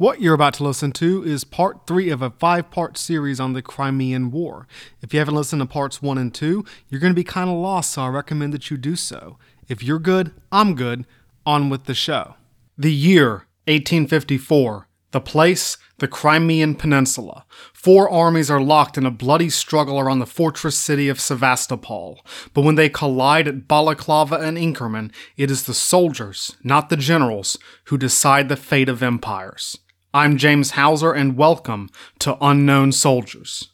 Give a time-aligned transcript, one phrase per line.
[0.00, 3.52] What you're about to listen to is part three of a five part series on
[3.52, 4.66] the Crimean War.
[5.02, 7.56] If you haven't listened to parts one and two, you're going to be kind of
[7.56, 9.36] lost, so I recommend that you do so.
[9.68, 11.04] If you're good, I'm good.
[11.44, 12.36] On with the show.
[12.78, 14.88] The year 1854.
[15.10, 17.44] The place, the Crimean Peninsula.
[17.74, 22.24] Four armies are locked in a bloody struggle around the fortress city of Sevastopol.
[22.54, 27.58] But when they collide at Balaclava and Inkerman, it is the soldiers, not the generals,
[27.86, 29.78] who decide the fate of empires.
[30.12, 31.88] I'm James Houser, and welcome
[32.18, 33.68] to Unknown Soldiers.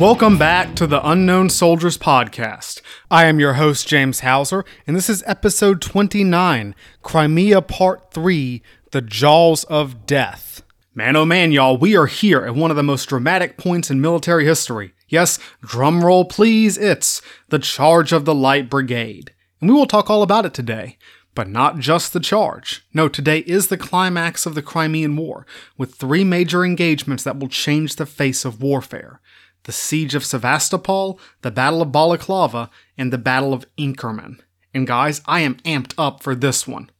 [0.00, 2.80] Welcome back to the Unknown Soldiers podcast.
[3.10, 9.02] I am your host, James Houser, and this is episode 29 Crimea Part 3 The
[9.02, 10.62] Jaws of Death.
[10.94, 14.00] Man, oh man, y'all, we are here at one of the most dramatic points in
[14.00, 14.94] military history.
[15.06, 17.20] Yes, drumroll please, it's
[17.50, 19.34] the Charge of the Light Brigade.
[19.60, 20.96] And we will talk all about it today.
[21.34, 22.86] But not just the charge.
[22.94, 27.48] No, today is the climax of the Crimean War, with three major engagements that will
[27.48, 29.20] change the face of warfare
[29.64, 34.40] the Siege of Sevastopol, the Battle of Balaclava, and the Battle of Inkerman.
[34.72, 36.90] And guys, I am amped up for this one.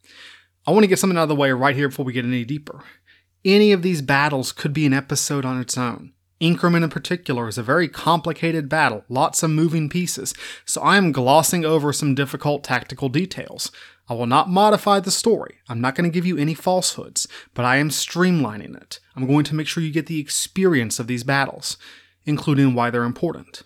[0.67, 2.45] I want to get something out of the way right here before we get any
[2.45, 2.83] deeper.
[3.45, 6.13] Any of these battles could be an episode on its own.
[6.41, 10.33] Inkerman in particular is a very complicated battle, lots of moving pieces,
[10.65, 13.71] so I am glossing over some difficult tactical details.
[14.09, 15.59] I will not modify the story.
[15.69, 19.01] I'm not going to give you any falsehoods, but I am streamlining it.
[19.15, 21.77] I'm going to make sure you get the experience of these battles
[22.25, 23.63] including why they're important.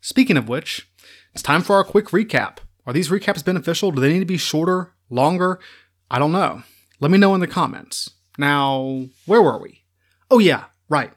[0.00, 0.88] Speaking of which,
[1.32, 2.58] it's time for our quick recap.
[2.86, 3.90] Are these recaps beneficial?
[3.90, 5.58] Do they need to be shorter, longer?
[6.10, 6.62] I don't know.
[7.00, 8.10] Let me know in the comments.
[8.38, 9.84] Now, where were we?
[10.30, 11.12] Oh, yeah, right.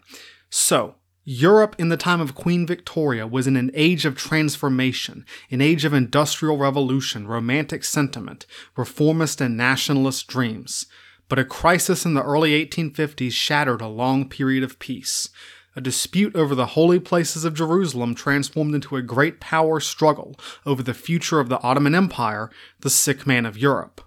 [0.50, 5.60] So, Europe in the time of Queen Victoria was in an age of transformation, an
[5.60, 8.46] age of industrial revolution, romantic sentiment,
[8.78, 10.86] reformist and nationalist dreams.
[11.28, 15.30] But a crisis in the early 1850s shattered a long period of peace
[15.78, 20.82] a dispute over the holy places of Jerusalem transformed into a great power struggle over
[20.82, 22.50] the future of the Ottoman Empire,
[22.80, 24.02] the sick man of Europe.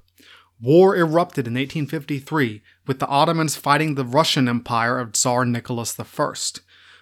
[0.60, 6.34] War erupted in 1853, with the Ottomans fighting the Russian Empire of Tsar Nicholas I.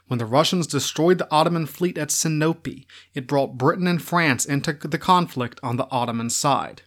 [0.06, 2.84] When the Russians destroyed the Ottoman fleet at Sinope,
[3.14, 6.82] it brought Britain and France into the conflict on the Ottoman side.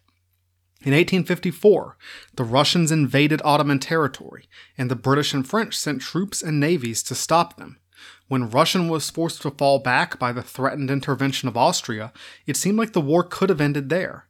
[0.83, 1.95] In 1854,
[2.35, 7.13] the Russians invaded Ottoman territory, and the British and French sent troops and navies to
[7.13, 7.77] stop them.
[8.27, 12.11] When Russian was forced to fall back by the threatened intervention of Austria,
[12.47, 14.27] it seemed like the war could have ended there.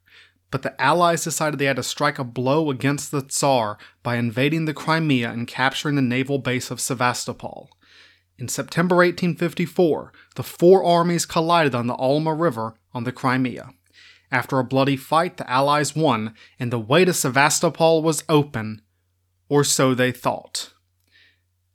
[0.49, 4.65] But the Allies decided they had to strike a blow against the Tsar by invading
[4.65, 7.69] the Crimea and capturing the naval base of Sevastopol.
[8.37, 13.69] In September 1854, the four armies collided on the Alma River on the Crimea.
[14.31, 18.81] After a bloody fight, the Allies won, and the way to Sevastopol was open,
[19.49, 20.71] or so they thought.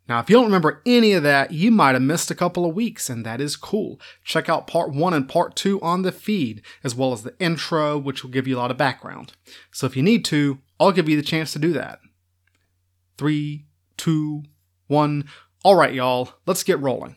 [0.09, 2.77] Now, if you don't remember any of that, you might have missed a couple of
[2.77, 4.01] weeks, and that is cool.
[4.25, 7.99] Check out part one and part two on the feed, as well as the intro,
[7.99, 9.33] which will give you a lot of background.
[9.73, 11.99] So if you need to, I'll give you the chance to do that.
[13.19, 14.45] Three, two,
[14.87, 15.25] one.
[15.65, 17.17] All right, y'all, let's get rolling.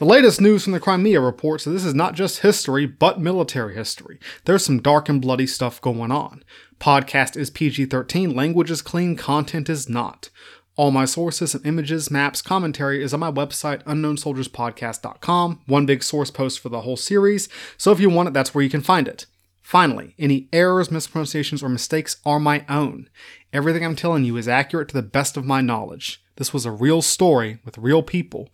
[0.00, 3.74] The latest news from the Crimea reports that this is not just history, but military
[3.74, 4.18] history.
[4.46, 6.42] There's some dark and bloody stuff going on.
[6.78, 10.30] Podcast is PG 13, language is clean, content is not.
[10.74, 16.30] All my sources and images, maps, commentary is on my website, unknownsoldierspodcast.com, one big source
[16.30, 19.06] post for the whole series, so if you want it, that's where you can find
[19.06, 19.26] it.
[19.60, 23.10] Finally, any errors, mispronunciations, or mistakes are my own.
[23.52, 26.24] Everything I'm telling you is accurate to the best of my knowledge.
[26.36, 28.48] This was a real story with real people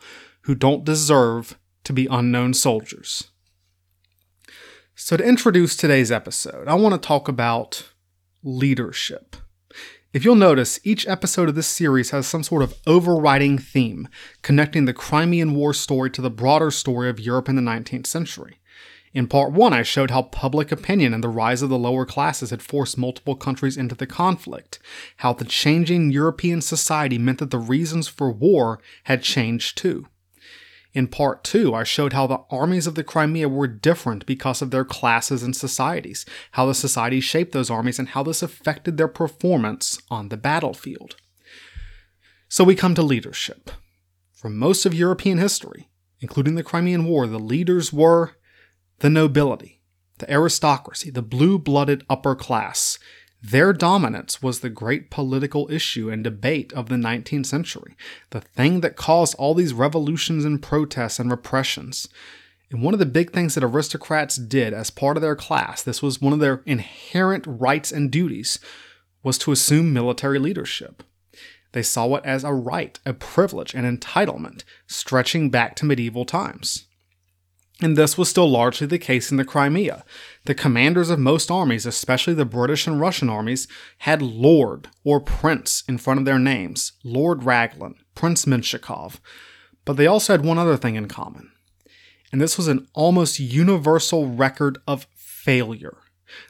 [0.47, 3.31] who don't deserve to be unknown soldiers.
[4.95, 7.91] So, to introduce today's episode, I want to talk about
[8.45, 9.37] leadership.
[10.13, 14.09] If you'll notice, each episode of this series has some sort of overriding theme
[14.43, 18.61] connecting the Crimean War story to the broader story of Europe in the 19th century.
[19.13, 22.51] In part 1, I showed how public opinion and the rise of the lower classes
[22.51, 24.79] had forced multiple countries into the conflict,
[25.19, 30.07] how the changing European society meant that the reasons for war had changed too.
[30.93, 34.71] In part two, I showed how the armies of the Crimea were different because of
[34.71, 39.09] their classes and societies, how the societies shaped those armies, and how this affected their
[39.09, 41.17] performance on the battlefield.
[42.49, 43.71] So we come to leadership.
[44.33, 45.91] For most of European history,
[46.21, 48.33] including the Crimean War, the leaders were
[49.01, 49.83] the nobility.
[50.19, 52.99] the aristocracy, the blue blooded upper class.
[53.43, 57.97] Their dominance was the great political issue and debate of the 19th century,
[58.31, 62.09] the thing that caused all these revolutions and protests and repressions.
[62.71, 66.03] And one of the big things that aristocrats did as part of their class, this
[66.03, 68.59] was one of their inherent rights and duties,
[69.23, 71.03] was to assume military leadership.
[71.73, 76.87] They saw it as a right, a privilege, an entitlement, stretching back to medieval times.
[77.83, 80.05] And this was still largely the case in the Crimea.
[80.47, 83.67] The commanders of most armies, especially the British and Russian armies,
[83.99, 89.19] had Lord or Prince in front of their names Lord Raglan, Prince Menshikov.
[89.85, 91.51] But they also had one other thing in common,
[92.31, 95.99] and this was an almost universal record of failure.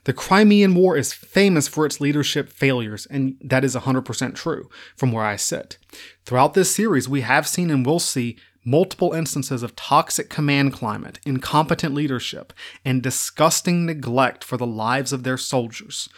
[0.04, 5.10] The Crimean War is famous for its leadership failures, and that is 100% true from
[5.10, 5.78] where I sit.
[6.26, 11.20] Throughout this series, we have seen and will see multiple instances of toxic command climate,
[11.24, 12.52] incompetent leadership,
[12.84, 16.08] and disgusting neglect for the lives of their soldiers.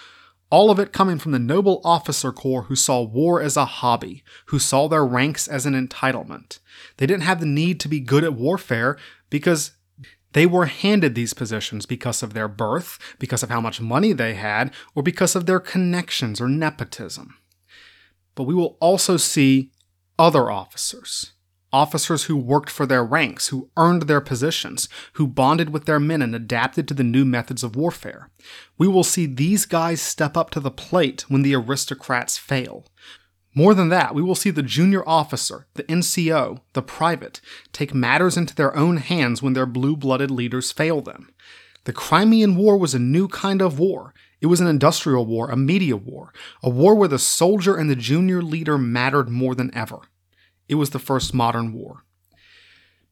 [0.50, 4.24] All of it coming from the noble officer corps who saw war as a hobby,
[4.46, 6.58] who saw their ranks as an entitlement.
[6.96, 8.96] They didn't have the need to be good at warfare
[9.28, 9.72] because
[10.32, 14.34] they were handed these positions because of their birth, because of how much money they
[14.34, 17.36] had, or because of their connections or nepotism.
[18.34, 19.72] But we will also see
[20.18, 21.32] other officers.
[21.72, 26.22] Officers who worked for their ranks, who earned their positions, who bonded with their men
[26.22, 28.30] and adapted to the new methods of warfare.
[28.78, 32.86] We will see these guys step up to the plate when the aristocrats fail.
[33.54, 37.40] More than that, we will see the junior officer, the NCO, the private,
[37.72, 41.30] take matters into their own hands when their blue blooded leaders fail them.
[41.84, 44.14] The Crimean War was a new kind of war.
[44.40, 46.32] It was an industrial war, a media war,
[46.62, 50.00] a war where the soldier and the junior leader mattered more than ever.
[50.68, 52.04] It was the first modern war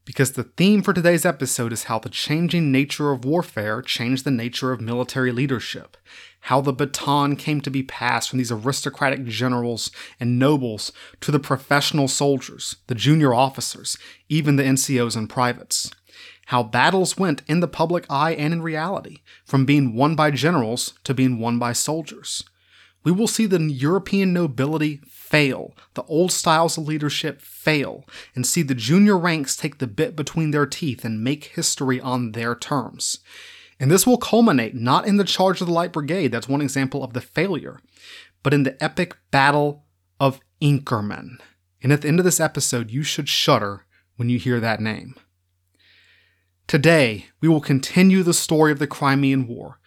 [0.06, 4.30] because the theme for today's episode is how the changing nature of warfare changed the
[4.30, 5.96] nature of military leadership,
[6.42, 11.40] how the baton came to be passed from these aristocratic generals and nobles to the
[11.40, 13.98] professional soldiers, the junior officers,
[14.28, 15.90] even the NCOs and privates.
[16.46, 20.94] How battles went in the public eye and in reality, from being won by generals
[21.02, 22.44] to being won by soldiers.
[23.02, 28.62] We will see the European nobility fail, the old styles of leadership fail, and see
[28.62, 33.18] the junior ranks take the bit between their teeth and make history on their terms.
[33.80, 37.02] And this will culminate not in the charge of the Light Brigade, that's one example
[37.02, 37.80] of the failure,
[38.42, 39.84] but in the epic battle
[40.20, 41.38] of Inkerman.
[41.82, 43.84] And at the end of this episode, you should shudder
[44.16, 45.14] when you hear that name.
[46.66, 49.78] Today, we will continue the story of the Crimean War,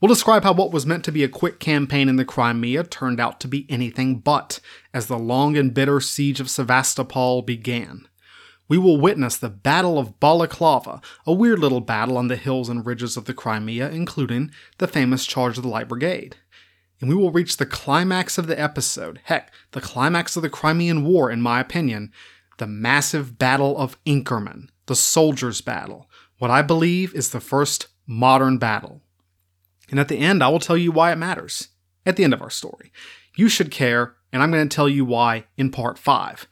[0.00, 3.18] We'll describe how what was meant to be a quick campaign in the Crimea turned
[3.18, 4.60] out to be anything but,
[4.92, 8.06] as the long and bitter siege of Sevastopol began.
[8.68, 12.84] We will witness the Battle of Balaclava, a weird little battle on the hills and
[12.84, 16.36] ridges of the Crimea, including the famous charge of the Light Brigade.
[17.00, 21.04] And we will reach the climax of the episode, heck, the climax of the Crimean
[21.04, 22.12] War, in my opinion,
[22.58, 28.58] the massive Battle of Inkerman, the Soldiers' Battle, what I believe is the first modern
[28.58, 29.00] battle.
[29.90, 31.68] And at the end, I will tell you why it matters.
[32.04, 32.92] At the end of our story.
[33.36, 36.46] You should care, and I'm going to tell you why in part 5.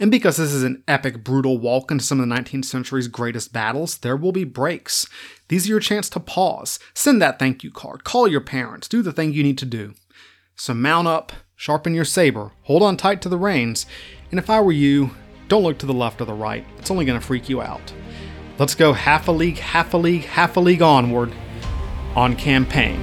[0.00, 3.52] And because this is an epic, brutal walk into some of the 19th century's greatest
[3.52, 5.08] battles, there will be breaks.
[5.48, 9.02] These are your chance to pause, send that thank you card, call your parents, do
[9.02, 9.94] the thing you need to do.
[10.54, 13.86] So mount up, sharpen your saber, hold on tight to the reins,
[14.30, 15.10] and if I were you,
[15.48, 16.64] don't look to the left or the right.
[16.78, 17.92] It's only going to freak you out.
[18.58, 21.32] Let's go half a league, half a league, half a league onward
[22.18, 23.00] on campaign.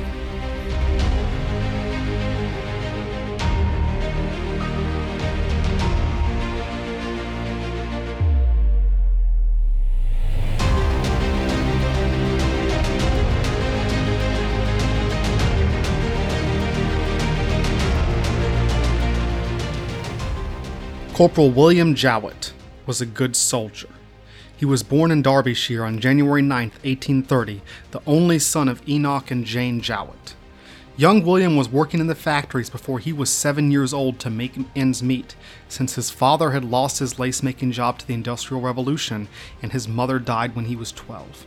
[21.14, 22.52] Corporal William Jowett
[22.86, 23.95] was a good soldier.
[24.58, 29.44] He was born in Derbyshire on January 9, 1830, the only son of Enoch and
[29.44, 30.36] Jane Jowett.
[30.96, 34.58] Young William was working in the factories before he was seven years old to make
[34.74, 35.36] ends meet,
[35.68, 39.28] since his father had lost his lace making job to the Industrial Revolution
[39.62, 41.46] and his mother died when he was 12.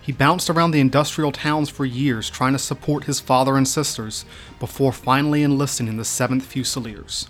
[0.00, 4.24] He bounced around the industrial towns for years trying to support his father and sisters
[4.58, 7.28] before finally enlisting in the 7th Fusiliers.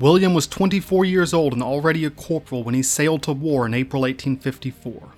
[0.00, 3.74] William was 24 years old and already a corporal when he sailed to war in
[3.74, 5.12] April 1854.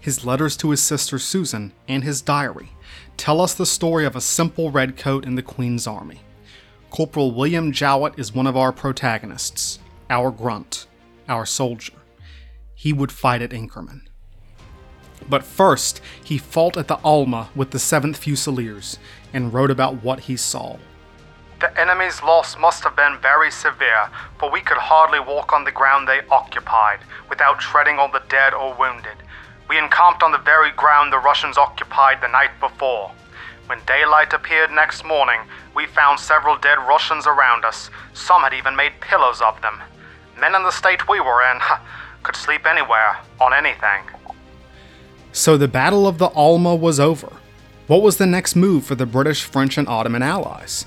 [0.00, 2.70] His letters to his sister Susan and his diary
[3.18, 6.20] tell us the story of a simple redcoat in the Queen's Army.
[6.88, 9.78] Corporal William Jowett is one of our protagonists,
[10.08, 10.86] our grunt,
[11.28, 11.92] our soldier.
[12.74, 14.02] He would fight at Inkerman.
[15.28, 18.98] But first, he fought at the Alma with the 7th Fusiliers
[19.32, 20.78] and wrote about what he saw.
[21.64, 25.72] The enemy's loss must have been very severe, for we could hardly walk on the
[25.72, 26.98] ground they occupied
[27.30, 29.16] without treading on the dead or wounded.
[29.66, 33.12] We encamped on the very ground the Russians occupied the night before.
[33.64, 35.40] When daylight appeared next morning,
[35.74, 37.88] we found several dead Russians around us.
[38.12, 39.80] Some had even made pillows of them.
[40.38, 41.60] Men in the state we were in
[42.24, 44.02] could sleep anywhere, on anything.
[45.32, 47.32] So the Battle of the Alma was over.
[47.86, 50.84] What was the next move for the British, French, and Ottoman allies?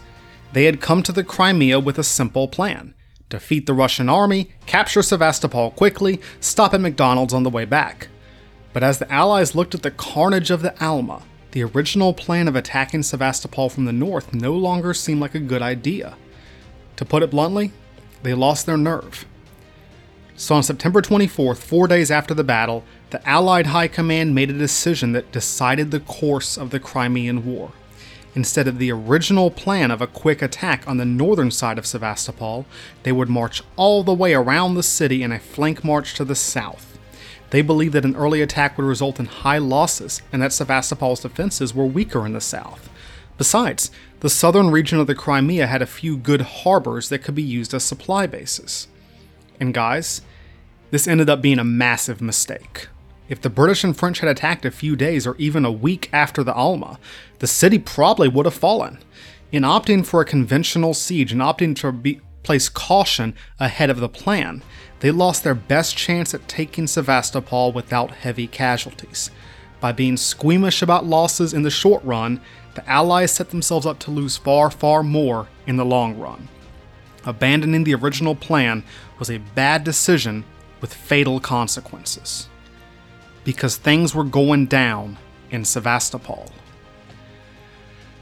[0.58, 2.96] They had come to the Crimea with a simple plan
[3.30, 8.08] defeat the Russian army, capture Sevastopol quickly, stop at McDonald's on the way back.
[8.74, 11.22] But as the Allies looked at the carnage of the Alma,
[11.52, 15.62] the original plan of attacking Sevastopol from the north no longer seemed like a good
[15.62, 16.18] idea.
[16.96, 17.72] To put it bluntly,
[18.24, 19.28] they lost their nerve.
[20.38, 24.58] So on September 24th, four days after the battle, the Allied High Command made a
[24.58, 27.74] decision that decided the course of the Crimean War.
[28.38, 32.68] Instead of the original plan of a quick attack on the northern side of Sevastopol,
[33.02, 36.36] they would march all the way around the city in a flank march to the
[36.36, 37.00] south.
[37.50, 41.74] They believed that an early attack would result in high losses and that Sevastopol's defenses
[41.74, 42.92] were weaker in the south.
[43.40, 43.90] Besides,
[44.20, 47.74] the southern region of the Crimea had a few good harbors that could be used
[47.74, 48.88] as supply bases.
[49.60, 50.22] And guys,
[50.92, 52.88] this ended up being a massive mistake.
[53.30, 56.44] If the British and French had attacked a few days or even a week after
[56.44, 56.98] the Alma,
[57.40, 59.00] the city probably would have fallen.
[59.52, 64.08] In opting for a conventional siege and opting to be, place caution ahead of the
[64.08, 64.64] plan,
[65.02, 69.30] they lost their best chance at taking Sevastopol without heavy casualties.
[69.82, 72.40] By being squeamish about losses in the short run,
[72.76, 76.48] the Allies set themselves up to lose far, far more in the long run.
[77.26, 78.84] Abandoning the original plan
[79.20, 80.46] was a bad decision
[80.80, 82.48] with fatal consequences
[83.48, 85.18] because things were going down
[85.52, 86.52] in Sevastopol.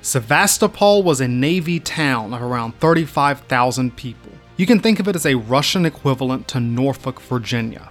[0.03, 4.31] Sevastopol was a navy town of around 35,000 people.
[4.55, 7.89] You can think of it as a Russian equivalent to Norfolk, Virginia.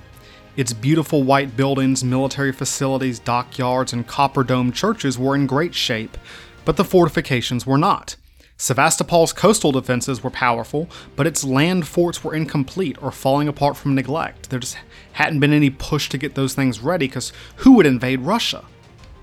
[0.57, 6.17] Its beautiful white buildings, military facilities, dockyards, and copper dome churches were in great shape,
[6.65, 8.15] but the fortifications were not.
[8.57, 13.97] Sevastopol's coastal defenses were powerful, but its land forts were incomplete or falling apart from
[13.97, 14.51] neglect.
[14.51, 14.77] There just
[15.15, 18.65] hadn't been any push to get those things ready because who would invade Russia?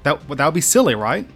[0.03, 1.27] That, that would be silly, right?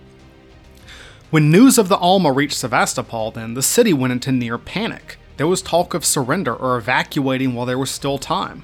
[1.29, 5.17] When news of the Alma reached Sevastopol, then, the city went into near panic.
[5.37, 8.63] There was talk of surrender or evacuating while there was still time.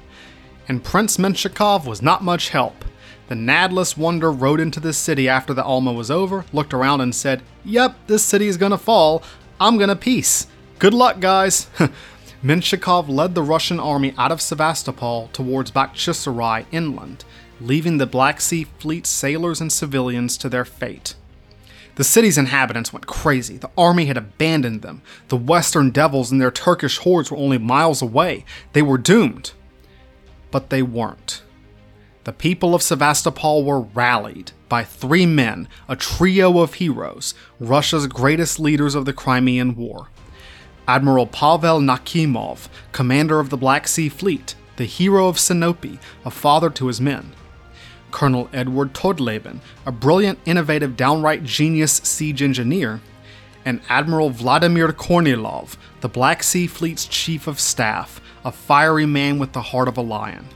[0.68, 2.84] And Prince Menshikov was not much help.
[3.28, 7.14] The Nadless Wonder rode into the city after the Alma was over, looked around, and
[7.14, 9.22] said, Yep, this city is gonna fall.
[9.60, 10.46] I'm gonna peace.
[10.78, 11.66] Good luck, guys.
[12.42, 17.24] Menshikov led the Russian army out of Sevastopol towards Bakhchisarai inland,
[17.60, 21.14] leaving the Black Sea Fleet sailors and civilians to their fate.
[21.94, 23.58] The city's inhabitants went crazy.
[23.58, 25.02] The army had abandoned them.
[25.28, 28.44] The Western Devils and their Turkish hordes were only miles away.
[28.72, 29.52] They were doomed.
[30.50, 31.42] But they weren't.
[32.24, 38.58] The people of Sevastopol were rallied by three men, a trio of heroes, Russia's greatest
[38.58, 40.08] leaders of the Crimean War.
[40.92, 46.68] Admiral Pavel Nakhimov, commander of the Black Sea Fleet, the hero of Sinope, a father
[46.68, 47.32] to his men.
[48.10, 53.00] Colonel Edward Todleben, a brilliant, innovative, downright genius siege engineer,
[53.64, 59.54] and Admiral Vladimir Kornilov, the Black Sea Fleet's chief of staff, a fiery man with
[59.54, 60.46] the heart of a lion.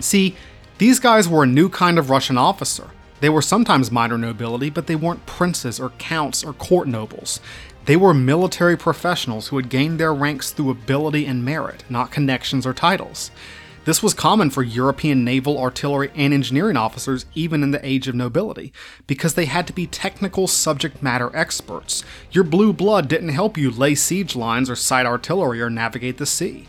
[0.00, 0.34] See,
[0.78, 2.90] these guys were a new kind of Russian officer.
[3.20, 7.40] They were sometimes minor nobility, but they weren't princes or counts or court nobles.
[7.86, 12.66] They were military professionals who had gained their ranks through ability and merit, not connections
[12.66, 13.30] or titles.
[13.84, 18.16] This was common for European naval, artillery, and engineering officers even in the age of
[18.16, 18.72] nobility,
[19.06, 22.02] because they had to be technical subject matter experts.
[22.32, 26.26] Your blue blood didn't help you lay siege lines or sight artillery or navigate the
[26.26, 26.66] sea.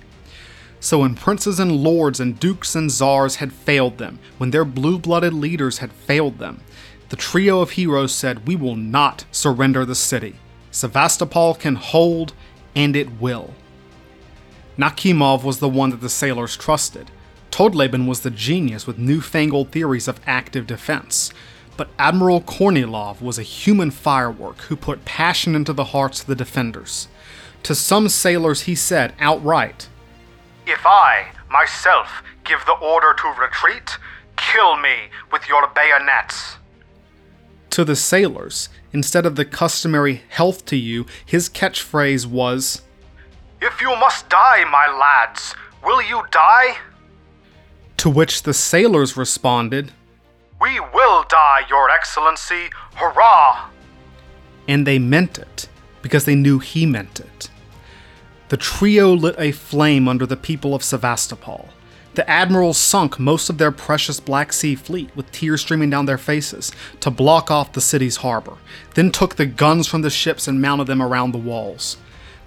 [0.79, 4.99] So when princes and lords and dukes and czars had failed them, when their blue
[4.99, 6.61] blooded leaders had failed them,
[7.09, 10.35] the trio of heroes said, We will not surrender the city.
[10.77, 12.33] Sevastopol can hold,
[12.75, 13.55] and it will.
[14.77, 17.09] Nakhimov was the one that the sailors trusted.
[17.49, 21.33] Todleben was the genius with newfangled theories of active defense.
[21.77, 26.35] But Admiral Kornilov was a human firework who put passion into the hearts of the
[26.35, 27.07] defenders.
[27.63, 29.89] To some sailors, he said outright,
[30.67, 33.97] if I, myself, give the order to retreat,
[34.35, 36.57] kill me with your bayonets.
[37.77, 42.81] To the sailors, instead of the customary health to you, his catchphrase was
[43.61, 45.53] If you must die, my lads,
[45.85, 46.77] will you die?
[47.97, 49.91] To which the sailors responded
[50.59, 52.71] We will die, Your Excellency!
[52.95, 53.69] Hurrah!
[54.67, 55.69] And they meant it,
[56.01, 57.51] because they knew he meant it.
[58.49, 61.69] The trio lit a flame under the people of Sevastopol.
[62.17, 66.17] The admirals sunk most of their precious Black Sea fleet with tears streaming down their
[66.17, 66.71] faces
[67.01, 68.57] to block off the city's harbor,
[68.95, 71.97] then took the guns from the ships and mounted them around the walls.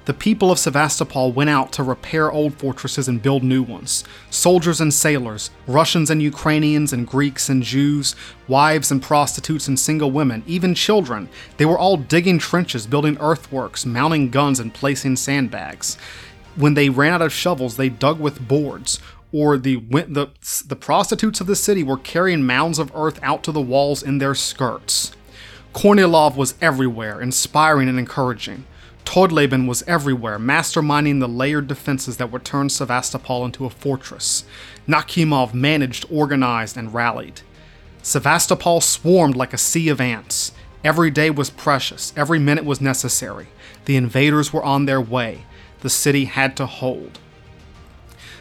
[0.07, 4.03] The people of Sevastopol went out to repair old fortresses and build new ones.
[4.29, 8.17] Soldiers and sailors, Russians and Ukrainians and Greeks and Jews,
[8.49, 13.87] wives and prostitutes and single women, even children, they were all digging trenches, building earthworks,
[13.87, 15.97] mounting guns, and placing sandbags.
[16.57, 18.99] When they ran out of shovels, they dug with boards,
[19.33, 20.29] or the, the,
[20.67, 24.19] the prostitutes of the city were carrying mounds of earth out to the walls in
[24.19, 25.13] their skirts.
[25.73, 28.65] Kornilov was everywhere, inspiring and encouraging.
[29.05, 34.45] Todleben was everywhere, masterminding the layered defenses that would turn Sevastopol into a fortress.
[34.87, 37.43] Nakhimov managed, organized, and rallied.
[38.03, 40.53] Sevastopol swarmed like a sea of ants.
[40.83, 43.49] Every day was precious, every minute was necessary.
[43.85, 45.45] The invaders were on their way.
[45.81, 47.19] The city had to hold.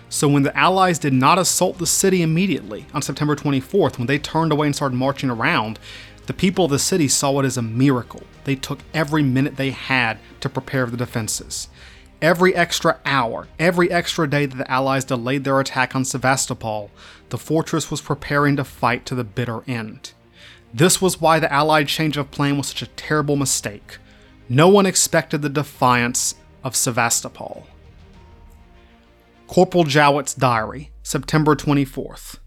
[0.09, 4.17] So when the Allies did not assault the city immediately on September 24th, when they
[4.17, 5.77] turned away and started marching around,
[6.25, 8.23] the people of the city saw it as a miracle.
[8.43, 11.69] They took every minute they had to prepare the defenses.
[12.21, 16.89] Every extra hour, every extra day that the Allies delayed their attack on Sevastopol,
[17.29, 20.11] the fortress was preparing to fight to the bitter end.
[20.73, 23.97] This was why the Allied change of plan was such a terrible mistake.
[24.49, 27.67] No one expected the defiance of Sevastopol.
[29.49, 32.37] Corporal Jowett's Diary, September 24th.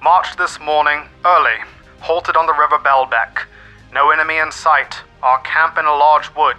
[0.00, 1.58] Marched this morning, early,
[1.98, 3.46] halted on the river Belbek.
[3.92, 6.56] No enemy in sight, our camp in a large wood.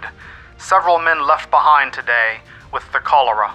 [0.58, 3.54] Several men left behind today with the cholera.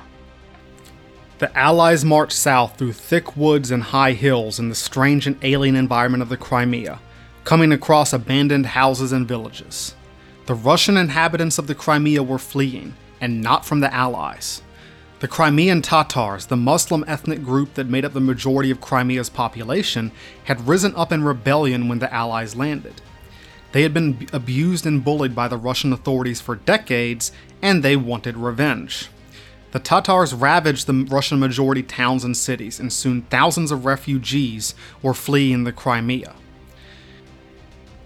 [1.38, 5.76] The Allies marched south through thick woods and high hills in the strange and alien
[5.76, 7.00] environment of the Crimea,
[7.44, 9.94] coming across abandoned houses and villages.
[10.48, 14.64] The Russian inhabitants of the Crimea were fleeing, and not from the Allies.
[15.22, 20.12] The Crimean Tatars, the Muslim ethnic group that made up the majority of Crimea's population,
[20.46, 23.04] had risen up in rebellion when the Allies landed.
[23.72, 27.32] They had been abused and bullied by the Russian authorities for decades,
[27.62, 29.10] and they wanted revenge.
[29.74, 35.14] The Tatars ravaged the Russian majority towns and cities, and soon thousands of refugees were
[35.14, 36.34] fleeing the Crimea.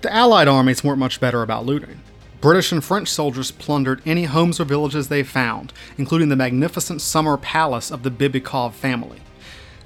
[0.02, 2.02] The Allied armies weren't much better about looting.
[2.42, 7.38] British and French soldiers plundered any homes or villages they found, including the magnificent summer
[7.38, 9.22] palace of the Bibikov family.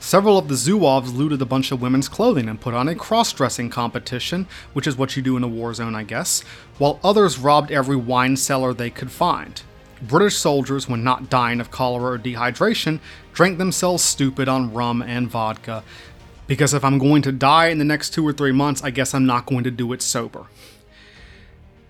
[0.01, 3.33] Several of the Zouaves looted a bunch of women's clothing and put on a cross
[3.33, 6.41] dressing competition, which is what you do in a war zone, I guess,
[6.77, 9.61] while others robbed every wine cellar they could find.
[10.01, 13.01] British soldiers, when not dying of cholera or dehydration,
[13.33, 15.83] drank themselves stupid on rum and vodka.
[16.47, 19.13] Because if I'm going to die in the next two or three months, I guess
[19.13, 20.47] I'm not going to do it sober.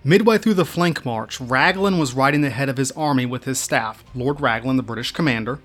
[0.02, 4.02] Midway through the flank march, Raglan was riding ahead of his army with his staff,
[4.14, 5.58] Lord Raglan, the British commander,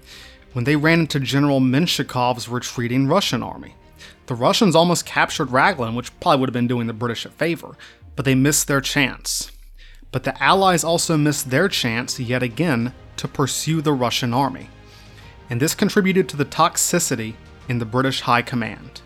[0.51, 3.75] when they ran into General Menshikov's retreating Russian army.
[4.25, 7.77] The Russians almost captured Raglan, which probably would have been doing the British a favor,
[8.17, 9.51] but they missed their chance.
[10.11, 14.69] But the Allies also missed their chance yet again to pursue the Russian army.
[15.49, 17.35] And this contributed to the toxicity
[17.69, 19.01] in the British High Command.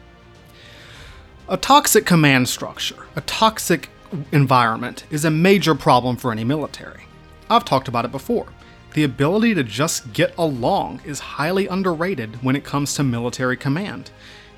[1.48, 3.90] A toxic command structure, a toxic
[4.32, 7.04] environment is a major problem for any military.
[7.50, 8.48] I've talked about it before.
[8.94, 14.12] The ability to just get along is highly underrated when it comes to military command.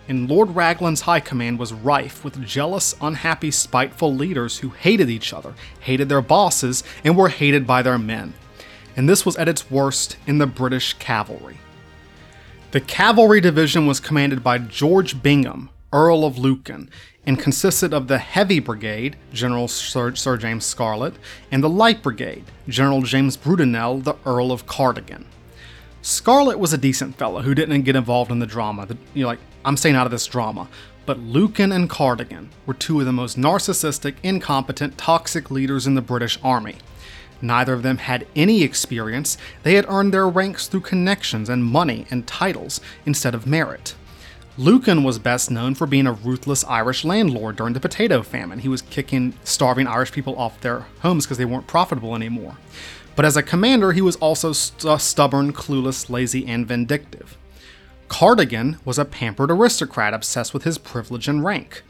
[0.07, 5.33] And Lord Raglan's high command was rife with jealous, unhappy, spiteful leaders who hated each
[5.33, 8.33] other, hated their bosses, and were hated by their men.
[8.95, 11.59] And this was at its worst in the British cavalry.
[12.71, 16.89] The cavalry division was commanded by George Bingham, Earl of Lucan,
[17.25, 21.13] and consisted of the Heavy Brigade, General Sir, Sir, James Scarlett,
[21.51, 25.25] and the Light Brigade, General James Brudenell, the Earl of Cardigan.
[26.01, 28.87] Scarlett was a decent fellow who didn't get involved in the drama.
[28.87, 30.67] The, you know, like, I'm staying out of this drama.
[31.05, 36.01] But Lucan and Cardigan were two of the most narcissistic, incompetent, toxic leaders in the
[36.01, 36.77] British Army.
[37.41, 42.05] Neither of them had any experience, they had earned their ranks through connections and money
[42.11, 43.95] and titles instead of merit.
[44.57, 48.59] Lucan was best known for being a ruthless Irish landlord during the potato famine.
[48.59, 52.57] He was kicking starving Irish people off their homes because they weren't profitable anymore.
[53.15, 57.37] But as a commander, he was also st- stubborn, clueless, lazy, and vindictive.
[58.09, 61.81] Cardigan was a pampered aristocrat obsessed with his privilege and rank.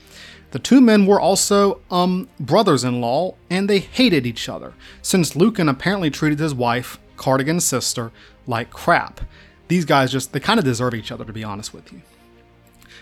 [0.52, 5.36] The two men were also um, brothers in law, and they hated each other, since
[5.36, 8.12] Lucan apparently treated his wife, Cardigan's sister,
[8.46, 9.22] like crap.
[9.68, 12.02] These guys just, they kind of deserve each other, to be honest with you.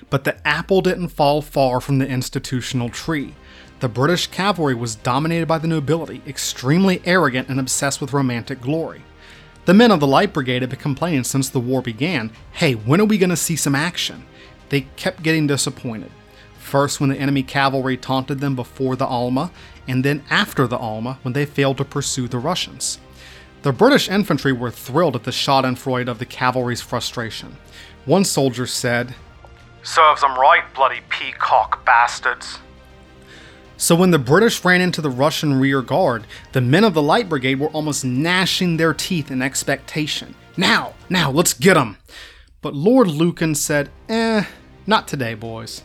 [0.09, 3.35] But the apple didn't fall far from the institutional tree.
[3.79, 9.03] The British cavalry was dominated by the nobility, extremely arrogant and obsessed with romantic glory.
[9.65, 12.99] The men of the Light Brigade had been complaining since the war began hey, when
[12.99, 14.25] are we going to see some action?
[14.69, 16.11] They kept getting disappointed.
[16.57, 19.51] First, when the enemy cavalry taunted them before the Alma,
[19.87, 22.99] and then after the Alma when they failed to pursue the Russians.
[23.61, 27.57] The British infantry were thrilled at the schadenfreude of the cavalry's frustration.
[28.05, 29.15] One soldier said,
[29.95, 32.59] Serves 'em right, bloody peacock bastards.
[33.75, 37.27] So when the British ran into the Russian rear guard, the men of the Light
[37.27, 40.35] Brigade were almost gnashing their teeth in expectation.
[40.55, 41.97] Now, now, let's get 'em!
[42.61, 44.43] But Lord Lucan said, eh,
[44.85, 45.81] not today, boys.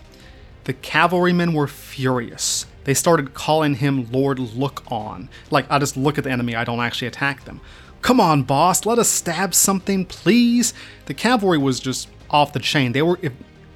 [0.65, 2.67] The cavalrymen were furious.
[2.85, 5.31] They started calling him Lord Look On.
[5.51, 7.63] Like, I just look at the enemy, I don't actually attack them.
[8.03, 10.75] Come on, boss, let us stab something, please.
[11.07, 12.93] The cavalry was just off the chain.
[12.93, 13.19] They were,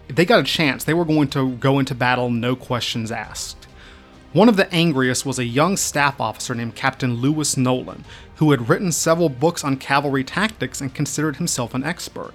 [0.09, 3.67] they got a chance, they were going to go into battle, no questions asked.
[4.33, 8.05] One of the angriest was a young staff officer named Captain Louis Nolan,
[8.37, 12.35] who had written several books on cavalry tactics and considered himself an expert.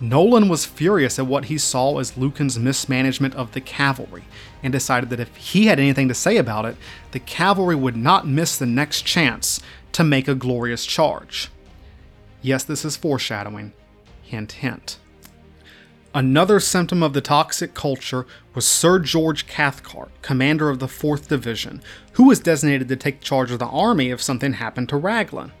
[0.00, 4.24] Nolan was furious at what he saw as Lucan's mismanagement of the cavalry
[4.62, 6.76] and decided that if he had anything to say about it,
[7.10, 9.60] the cavalry would not miss the next chance
[9.92, 11.50] to make a glorious charge.
[12.40, 13.72] Yes, this is foreshadowing.
[14.22, 14.99] Hint, hint.
[16.12, 21.80] Another symptom of the toxic culture was Sir George Cathcart, commander of the 4th Division,
[22.14, 25.52] who was designated to take charge of the army if something happened to Raglan.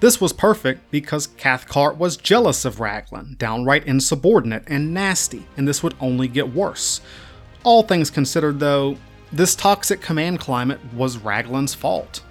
[0.00, 5.82] This was perfect because Cathcart was jealous of Raglan, downright insubordinate and nasty, and this
[5.82, 7.02] would only get worse.
[7.62, 8.96] All things considered, though,
[9.30, 12.22] this toxic command climate was Raglan's fault.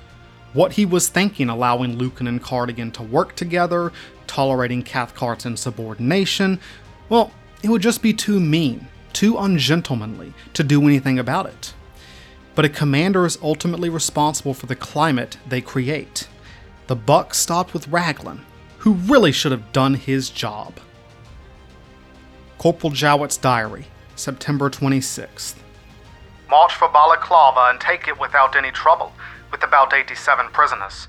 [0.54, 3.94] What he was thinking allowing Lucan and Cardigan to work together,
[4.26, 6.60] tolerating Cathcart's insubordination,
[7.10, 7.32] well,
[7.64, 11.74] it would just be too mean, too ungentlemanly to do anything about it.
[12.56, 16.28] But a commander is ultimately responsible for the climate they create
[16.90, 18.44] the buck stopped with Raglan,
[18.80, 20.80] who really should have done his job.
[22.58, 25.54] Corporal Jowett's Diary, September 26th.
[26.50, 29.14] March for Balaclava and take it without any trouble,
[29.52, 31.08] with about 87 prisoners.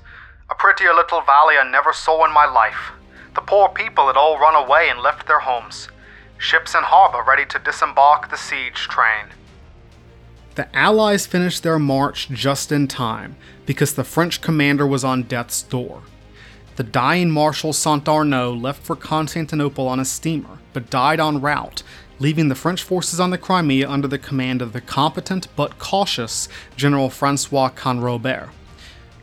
[0.51, 2.91] A prettier little valley I never saw in my life.
[3.33, 5.87] The poor people had all run away and left their homes.
[6.41, 9.27] Ships in harbor ready to disembark the siege train.
[10.55, 13.35] The Allies finished their march just in time
[13.67, 16.01] because the French commander was on death's door.
[16.77, 21.83] The dying Marshal Saint Arnaud left for Constantinople on a steamer, but died en route,
[22.17, 26.49] leaving the French forces on the Crimea under the command of the competent but cautious
[26.75, 28.49] General Francois Canrobert.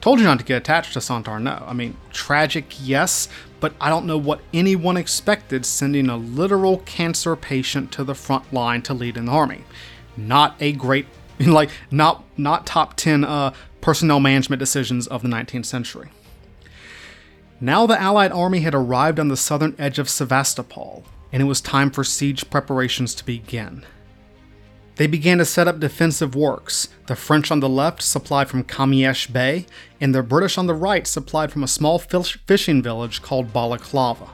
[0.09, 1.65] Told you not to get attached to Saint Arnaud.
[1.67, 3.29] I mean, tragic, yes,
[3.61, 8.51] but I don't know what anyone expected sending a literal cancer patient to the front
[8.51, 9.65] line to lead an army.
[10.17, 11.05] Not a great
[11.41, 16.09] like not not top 10 uh, personnel management decisions of the 19th century.
[17.61, 21.61] Now the Allied army had arrived on the southern edge of Sevastopol, and it was
[21.61, 23.85] time for siege preparations to begin.
[24.99, 29.33] They began to set up defensive works, the French on the left supplied from Kamiesh
[29.33, 29.65] Bay,
[30.01, 34.27] and the British on the right supplied from a small fish- fishing village called Balaclava.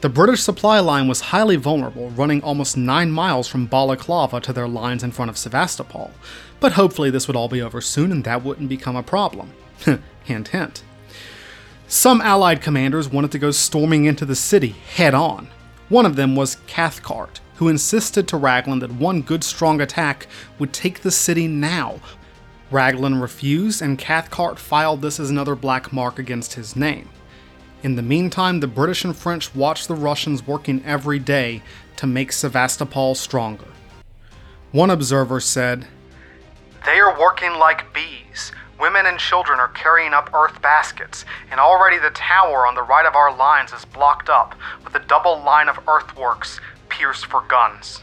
[0.00, 4.66] The British supply line was highly vulnerable, running almost 9 miles from Balaclava to their
[4.66, 6.12] lines in front of Sevastopol,
[6.60, 9.52] but hopefully this would all be over soon and that wouldn't become a problem.
[10.24, 10.82] hint, hint.
[11.88, 15.48] Some Allied commanders wanted to go storming into the city head on.
[15.90, 20.26] One of them was Cathcart, who insisted to Raglan that one good strong attack
[20.58, 22.00] would take the city now.
[22.70, 27.08] Raglan refused, and Cathcart filed this as another black mark against his name.
[27.82, 31.62] In the meantime, the British and French watched the Russians working every day
[31.96, 33.66] to make Sevastopol stronger.
[34.72, 35.86] One observer said,
[36.84, 38.52] They are working like bees.
[38.80, 43.06] Women and children are carrying up earth baskets, and already the tower on the right
[43.06, 46.58] of our lines is blocked up with a double line of earthworks
[46.98, 48.00] pierced for guns.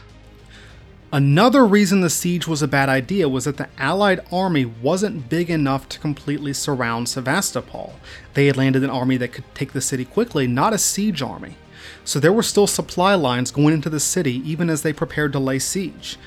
[1.12, 5.50] Another reason the siege was a bad idea was that the Allied army wasn't big
[5.50, 7.94] enough to completely surround Sevastopol.
[8.32, 11.56] They had landed an army that could take the city quickly, not a siege army.
[12.04, 15.38] So there were still supply lines going into the city even as they prepared to
[15.38, 16.18] lay siege.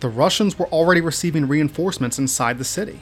[0.00, 3.00] The Russians were already receiving reinforcements inside the city.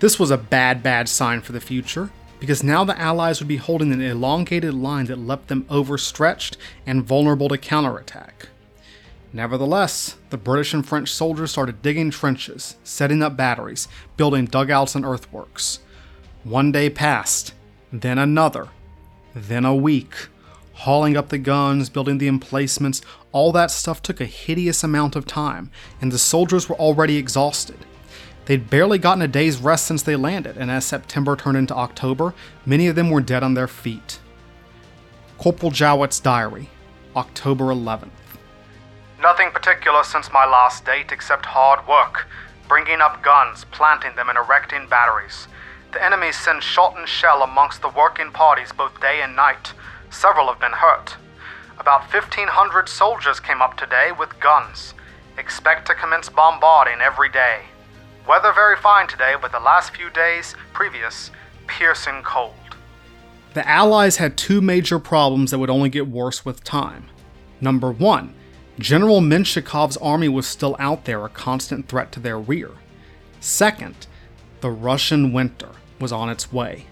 [0.00, 3.56] This was a bad, bad sign for the future, because now the Allies would be
[3.56, 8.48] holding an elongated line that left them overstretched and vulnerable to counterattack.
[9.32, 15.04] Nevertheless, the British and French soldiers started digging trenches, setting up batteries, building dugouts and
[15.04, 15.80] earthworks.
[16.44, 17.52] One day passed,
[17.92, 18.68] then another,
[19.34, 20.14] then a week.
[20.74, 25.26] Hauling up the guns, building the emplacements, all that stuff took a hideous amount of
[25.26, 25.70] time,
[26.00, 27.78] and the soldiers were already exhausted.
[28.46, 32.32] They'd barely gotten a day's rest since they landed, and as September turned into October,
[32.64, 34.20] many of them were dead on their feet.
[35.36, 36.70] Corporal Jowett's Diary,
[37.16, 38.10] October 11th.
[39.20, 42.28] Nothing particular since my last date except hard work,
[42.68, 45.48] bringing up guns, planting them, and erecting batteries.
[45.92, 49.72] The enemy send shot and shell amongst the working parties both day and night.
[50.10, 51.16] Several have been hurt.
[51.80, 54.94] About 1,500 soldiers came up today with guns.
[55.36, 57.62] Expect to commence bombarding every day.
[58.28, 61.30] Weather very fine today, but the last few days previous,
[61.68, 62.54] piercing cold.
[63.54, 67.06] The Allies had two major problems that would only get worse with time.
[67.60, 68.34] Number one,
[68.80, 72.72] General Menshikov's army was still out there, a constant threat to their rear.
[73.38, 74.08] Second,
[74.60, 76.86] the Russian winter was on its way.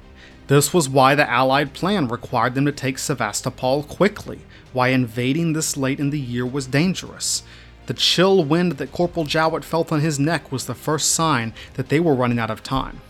[0.47, 4.43] This was why the Allied plan required them to take Sevastopol quickly,
[4.73, 7.43] why invading this late in the year was dangerous.
[7.87, 11.89] The chill wind that Corporal Jowett felt on his neck was the first sign that
[11.89, 13.01] they were running out of time.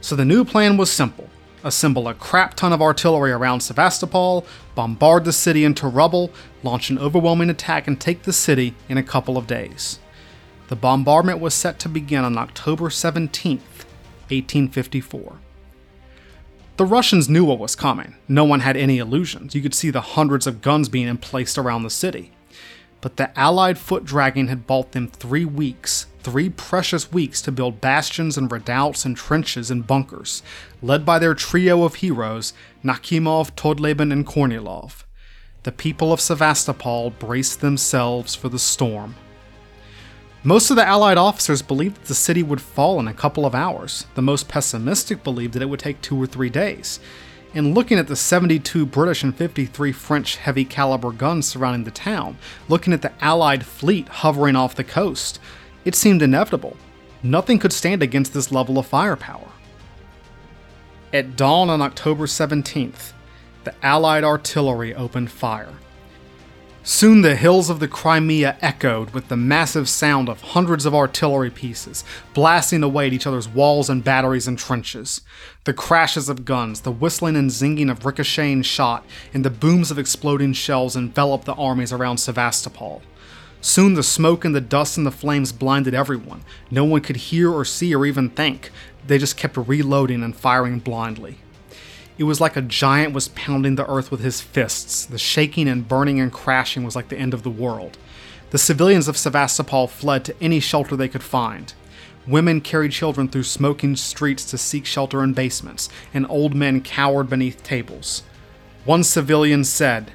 [0.00, 1.28] So the new plan was simple
[1.64, 6.30] assemble a crap ton of artillery around Sevastopol, bombard the city into rubble,
[6.62, 9.98] launch an overwhelming attack, and take the city in a couple of days.
[10.68, 15.38] The bombardment was set to begin on October 17, 1854.
[16.78, 18.16] The Russians knew what was coming.
[18.26, 19.54] No one had any illusions.
[19.54, 22.32] You could see the hundreds of guns being emplaced around the city.
[23.02, 27.80] But the Allied foot dragging had bought them three weeks, three precious weeks to build
[27.80, 30.42] bastions and redoubts and trenches and bunkers,
[30.80, 35.02] led by their trio of heroes, Nakhimov, Todleben, and Kornilov.
[35.64, 39.16] The people of Sevastopol braced themselves for the storm.
[40.44, 43.54] Most of the Allied officers believed that the city would fall in a couple of
[43.54, 44.06] hours.
[44.14, 47.00] The most pessimistic believed that it would take two or three days.
[47.54, 52.38] And looking at the 72 British and 53 French heavy caliber guns surrounding the town,
[52.68, 55.38] looking at the Allied fleet hovering off the coast,
[55.84, 56.76] it seemed inevitable.
[57.22, 59.48] Nothing could stand against this level of firepower.
[61.12, 63.12] At dawn on October 17th,
[63.64, 65.74] the Allied artillery opened fire.
[66.84, 71.48] Soon the hills of the Crimea echoed with the massive sound of hundreds of artillery
[71.48, 72.02] pieces
[72.34, 75.20] blasting away at each other's walls and batteries and trenches.
[75.62, 79.98] The crashes of guns, the whistling and zinging of ricocheting shot, and the booms of
[79.98, 83.00] exploding shells enveloped the armies around Sevastopol.
[83.60, 86.42] Soon the smoke and the dust and the flames blinded everyone.
[86.68, 88.72] No one could hear or see or even think.
[89.06, 91.38] They just kept reloading and firing blindly.
[92.18, 95.06] It was like a giant was pounding the earth with his fists.
[95.06, 97.98] The shaking and burning and crashing was like the end of the world.
[98.50, 101.72] The civilians of Sevastopol fled to any shelter they could find.
[102.26, 107.30] Women carried children through smoking streets to seek shelter in basements, and old men cowered
[107.30, 108.22] beneath tables.
[108.84, 110.12] One civilian said,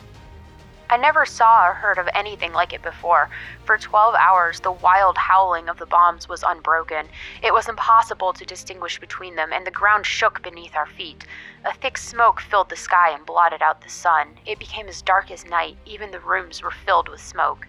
[0.89, 3.29] I never saw or heard of anything like it before.
[3.65, 7.07] For 12 hours, the wild howling of the bombs was unbroken.
[7.43, 11.25] It was impossible to distinguish between them, and the ground shook beneath our feet.
[11.65, 14.29] A thick smoke filled the sky and blotted out the sun.
[14.45, 15.75] It became as dark as night.
[15.85, 17.67] Even the rooms were filled with smoke.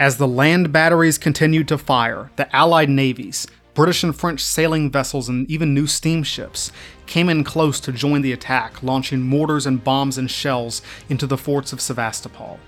[0.00, 5.28] As the land batteries continued to fire, the Allied navies, British and French sailing vessels
[5.28, 6.72] and even new steamships
[7.06, 11.38] came in close to join the attack, launching mortars and bombs and shells into the
[11.38, 12.58] forts of Sevastopol.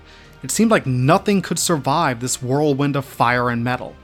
[0.43, 3.95] It seemed like nothing could survive this whirlwind of fire and metal.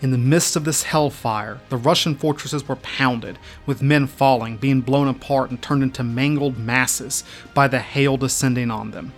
[0.00, 4.80] In the midst of this hellfire, the Russian fortresses were pounded, with men falling, being
[4.80, 9.12] blown apart, and turned into mangled masses by the hail descending on them.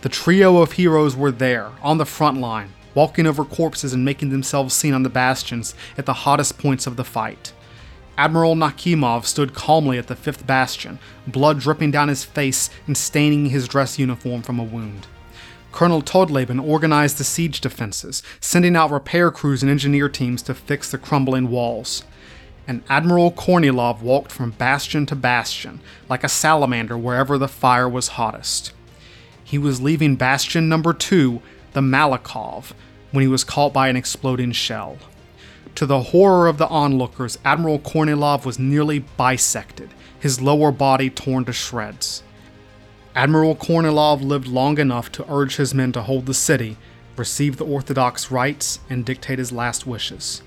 [0.00, 4.30] The trio of heroes were there, on the front line, walking over corpses and making
[4.30, 7.52] themselves seen on the bastions at the hottest points of the fight.
[8.20, 13.46] Admiral Nakhimov stood calmly at the fifth bastion, blood dripping down his face and staining
[13.46, 15.06] his dress uniform from a wound.
[15.72, 20.90] Colonel Todleben organized the siege defenses, sending out repair crews and engineer teams to fix
[20.90, 22.04] the crumbling walls.
[22.68, 25.80] And Admiral Kornilov walked from bastion to bastion,
[26.10, 28.74] like a salamander wherever the fire was hottest.
[29.42, 31.40] He was leaving bastion number two
[31.72, 32.72] the Malakhov,
[33.12, 34.98] when he was caught by an exploding shell.
[35.80, 39.88] To the horror of the onlookers, Admiral Kornilov was nearly bisected,
[40.18, 42.22] his lower body torn to shreds.
[43.14, 46.76] Admiral Kornilov lived long enough to urge his men to hold the city,
[47.16, 50.42] receive the Orthodox rites, and dictate his last wishes.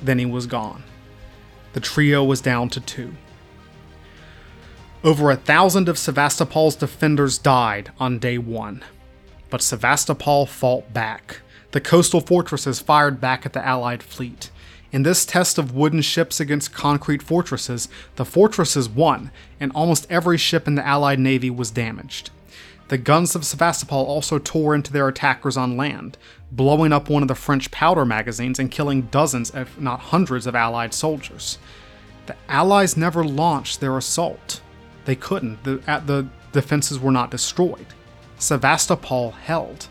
[0.00, 0.84] Then he was gone.
[1.72, 3.16] The trio was down to two.
[5.02, 8.84] Over a thousand of Sevastopol's defenders died on day one.
[9.50, 11.40] But Sevastopol fought back.
[11.72, 14.52] The coastal fortresses fired back at the Allied fleet.
[14.92, 20.36] In this test of wooden ships against concrete fortresses, the fortresses won, and almost every
[20.36, 22.30] ship in the Allied Navy was damaged.
[22.88, 26.18] The guns of Sevastopol also tore into their attackers on land,
[26.50, 30.56] blowing up one of the French powder magazines and killing dozens, if not hundreds, of
[30.56, 31.58] Allied soldiers.
[32.26, 34.60] The Allies never launched their assault.
[35.04, 35.62] They couldn't.
[35.62, 37.86] The, the defenses were not destroyed.
[38.38, 39.86] Sevastopol held.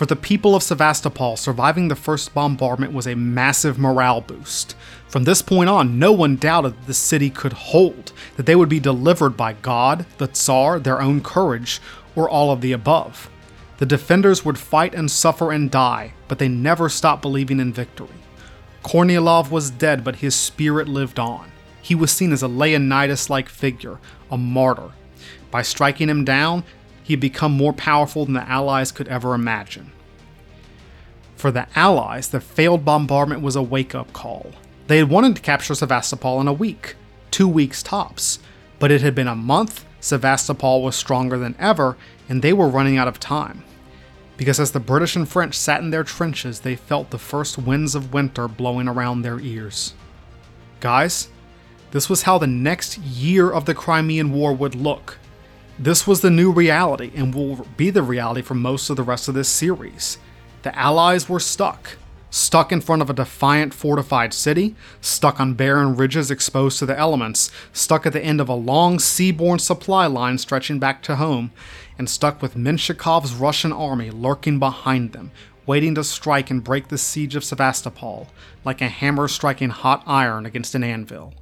[0.00, 4.74] For the people of Sevastopol, surviving the first bombardment was a massive morale boost.
[5.06, 8.70] From this point on, no one doubted that the city could hold, that they would
[8.70, 11.82] be delivered by God, the Tsar, their own courage,
[12.16, 13.28] or all of the above.
[13.76, 18.08] The defenders would fight and suffer and die, but they never stopped believing in victory.
[18.82, 21.52] Kornilov was dead, but his spirit lived on.
[21.82, 23.98] He was seen as a Leonidas like figure,
[24.30, 24.92] a martyr.
[25.50, 26.64] By striking him down,
[27.10, 29.90] he had become more powerful than the Allies could ever imagine.
[31.34, 34.52] For the Allies, the failed bombardment was a wake up call.
[34.86, 36.94] They had wanted to capture Sevastopol in a week,
[37.32, 38.38] two weeks tops,
[38.78, 41.96] but it had been a month, Sevastopol was stronger than ever,
[42.28, 43.64] and they were running out of time.
[44.36, 47.96] Because as the British and French sat in their trenches, they felt the first winds
[47.96, 49.94] of winter blowing around their ears.
[50.78, 51.26] Guys,
[51.90, 55.18] this was how the next year of the Crimean War would look.
[55.82, 59.28] This was the new reality and will be the reality for most of the rest
[59.28, 60.18] of this series.
[60.60, 61.96] The Allies were stuck.
[62.28, 66.98] Stuck in front of a defiant fortified city, stuck on barren ridges exposed to the
[66.98, 71.50] elements, stuck at the end of a long seaborne supply line stretching back to home,
[71.96, 75.30] and stuck with Menshikov's Russian army lurking behind them,
[75.64, 78.28] waiting to strike and break the siege of Sevastopol,
[78.66, 81.32] like a hammer striking hot iron against an anvil.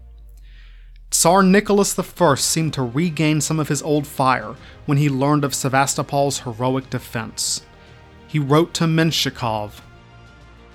[1.10, 5.54] Tsar Nicholas I seemed to regain some of his old fire when he learned of
[5.54, 7.62] Sevastopol's heroic defense.
[8.26, 9.80] He wrote to Menshikov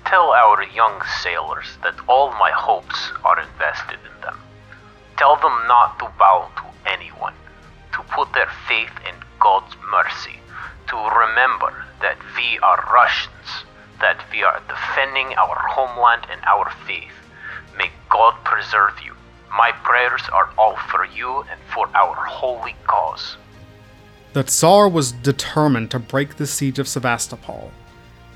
[0.04, 4.36] Tell our young sailors that all my hopes are invested in them.
[5.16, 7.34] Tell them not to bow to anyone,
[7.92, 10.40] to put their faith in God's mercy,
[10.88, 13.64] to remember that we are Russians,
[14.00, 17.14] that we are defending our homeland and our faith.
[17.78, 19.14] May God preserve you
[19.56, 23.36] my prayers are all for you and for our holy cause.
[24.32, 27.70] The Tsar was determined to break the siege of Sevastopol.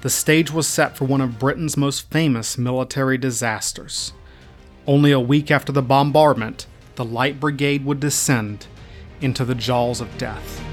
[0.02, 4.12] The stage was set for one of Britain's most famous military disasters.
[4.86, 8.68] Only a week after the bombardment, the Light Brigade would descend
[9.20, 10.67] into the jaws of death.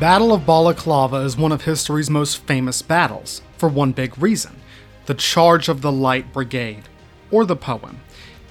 [0.00, 4.56] Battle of Balaclava is one of history's most famous battles, for one big reason
[5.04, 6.84] the Charge of the Light Brigade,
[7.30, 8.00] or the poem.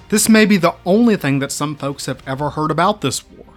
[0.09, 3.47] This may be the only thing that some folks have ever heard about this war.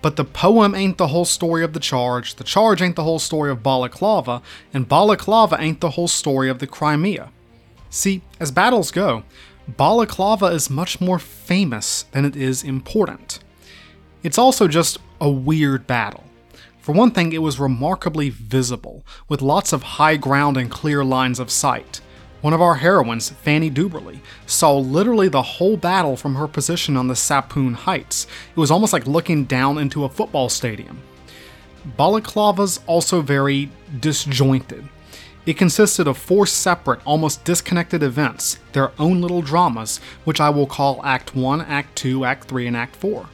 [0.00, 3.18] But the poem ain't the whole story of the charge, the charge ain't the whole
[3.18, 4.40] story of Balaclava,
[4.72, 7.30] and Balaclava ain't the whole story of the Crimea.
[7.90, 9.22] See, as battles go,
[9.68, 13.40] Balaclava is much more famous than it is important.
[14.22, 16.24] It's also just a weird battle.
[16.88, 21.38] For one thing, it was remarkably visible, with lots of high ground and clear lines
[21.38, 22.00] of sight.
[22.40, 27.06] One of our heroines, Fanny Duberly, saw literally the whole battle from her position on
[27.06, 28.26] the Sapoune Heights.
[28.56, 31.02] It was almost like looking down into a football stadium.
[31.98, 33.68] Balaclava's also very
[34.00, 34.88] disjointed.
[35.44, 40.66] It consisted of four separate, almost disconnected events, their own little dramas, which I will
[40.66, 43.28] call Act 1, Act 2, Act 3, and Act 4.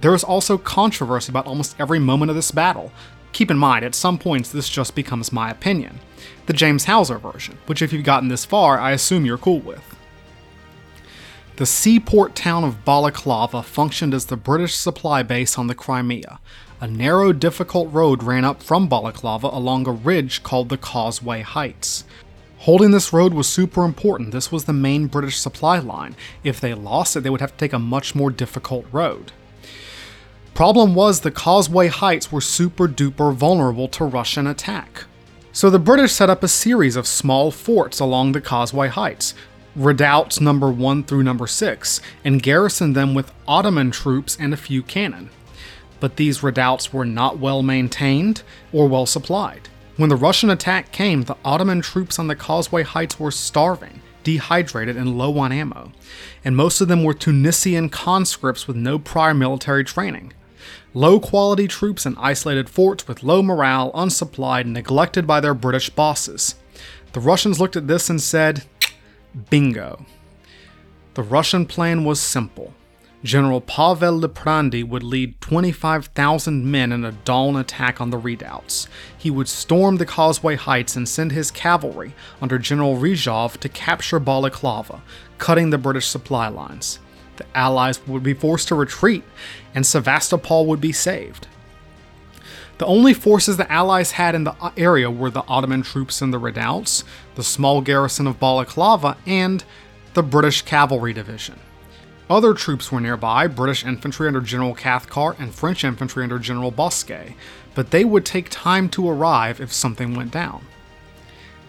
[0.00, 2.92] There is also controversy about almost every moment of this battle.
[3.32, 6.00] Keep in mind, at some points this just becomes my opinion.
[6.46, 9.96] The James Houser version, which if you've gotten this far, I assume you're cool with.
[11.56, 16.38] The seaport town of Balaclava functioned as the British supply base on the Crimea.
[16.80, 22.04] A narrow, difficult road ran up from Balaclava along a ridge called the Causeway Heights.
[22.58, 24.30] Holding this road was super important.
[24.30, 26.14] This was the main British supply line.
[26.44, 29.32] If they lost it, they would have to take a much more difficult road.
[30.58, 35.04] Problem was the Causeway Heights were super duper vulnerable to Russian attack.
[35.52, 39.34] So the British set up a series of small forts along the Causeway Heights,
[39.76, 44.82] redoubts number 1 through number 6, and garrisoned them with Ottoman troops and a few
[44.82, 45.30] cannon.
[46.00, 48.42] But these redoubts were not well maintained
[48.72, 49.68] or well supplied.
[49.96, 54.96] When the Russian attack came, the Ottoman troops on the Causeway Heights were starving, dehydrated,
[54.96, 55.92] and low on ammo,
[56.44, 60.32] and most of them were Tunisian conscripts with no prior military training.
[60.94, 66.54] Low quality troops in isolated forts with low morale, unsupplied, neglected by their British bosses.
[67.12, 68.64] The Russians looked at this and said,
[69.50, 70.06] Bingo.
[71.14, 72.72] The Russian plan was simple.
[73.24, 78.86] General Pavel Liprandi would lead 25,000 men in a dawn attack on the redoubts.
[79.16, 84.20] He would storm the Causeway Heights and send his cavalry under General Ryzhov to capture
[84.20, 85.02] Balaclava,
[85.38, 87.00] cutting the British supply lines.
[87.38, 89.24] The Allies would be forced to retreat,
[89.74, 91.46] and Sevastopol would be saved.
[92.78, 96.30] The only forces the Allies had in the uh, area were the Ottoman troops in
[96.30, 99.64] the redoubts, the small garrison of Balaclava, and
[100.14, 101.58] the British Cavalry Division.
[102.30, 107.36] Other troops were nearby, British infantry under General Cathcart and French infantry under General Bosquet,
[107.74, 110.64] but they would take time to arrive if something went down.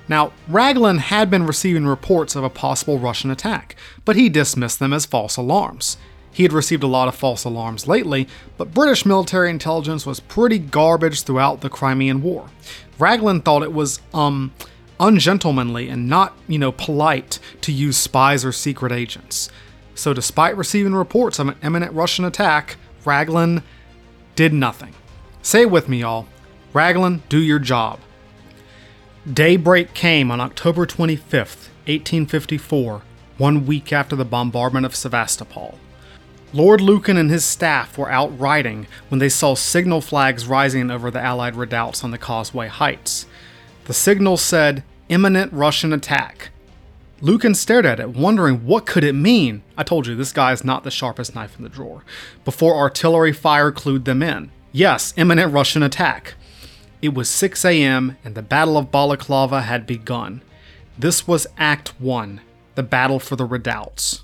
[0.10, 4.92] Now, Raglan had been receiving reports of a possible Russian attack, but he dismissed them
[4.92, 5.98] as false alarms.
[6.32, 10.58] He had received a lot of false alarms lately, but British military intelligence was pretty
[10.58, 12.50] garbage throughout the Crimean War.
[12.98, 14.52] Raglan thought it was, um,
[15.00, 19.50] ungentlemanly and not, you know, polite to use spies or secret agents.
[19.96, 23.64] So, despite receiving reports of an imminent Russian attack, Raglan
[24.36, 24.94] did nothing.
[25.42, 26.28] Say with me, y'all.
[26.74, 28.00] Raglan, do your job.
[29.28, 33.02] Daybreak came on October 25th, 1854,
[33.38, 35.78] one week after the bombardment of Sevastopol.
[36.54, 41.12] Lord Lucan and his staff were out riding when they saw signal flags rising over
[41.12, 43.26] the Allied redoubts on the Causeway Heights.
[43.86, 46.50] The signal said, imminent Russian attack.
[47.20, 49.64] Lucan stared at it, wondering what could it mean.
[49.78, 52.06] I told you, this guy is not the sharpest knife in the drawer.
[52.46, 54.52] Before artillery fire clued them in.
[54.72, 56.36] Yes, imminent Russian attack.
[57.02, 60.42] It was 6 a.m., and the Battle of Balaclava had begun.
[60.98, 62.42] This was Act 1,
[62.76, 64.24] the battle for the redoubts.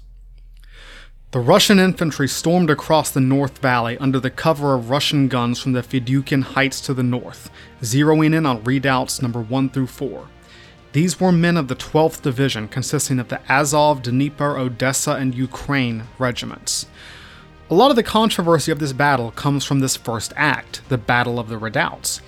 [1.32, 5.72] The Russian infantry stormed across the North Valley under the cover of Russian guns from
[5.72, 7.50] the Fedyukhin Heights to the north,
[7.82, 10.28] zeroing in on redoubts number 1 through 4.
[10.92, 16.04] These were men of the 12th Division, consisting of the Azov, Dnieper, Odessa, and Ukraine
[16.20, 16.88] regiments.
[17.70, 21.40] A lot of the controversy of this battle comes from this first act, the Battle
[21.40, 22.22] of the Redoubts.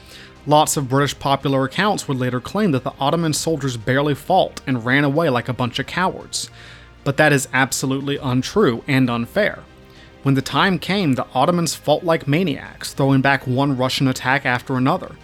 [0.47, 4.85] Lots of British popular accounts would later claim that the Ottoman soldiers barely fought and
[4.85, 6.49] ran away like a bunch of cowards.
[7.03, 9.59] But that is absolutely untrue and unfair.
[10.23, 14.77] When the time came, the Ottomans fought like maniacs, throwing back one Russian attack after
[14.77, 15.17] another.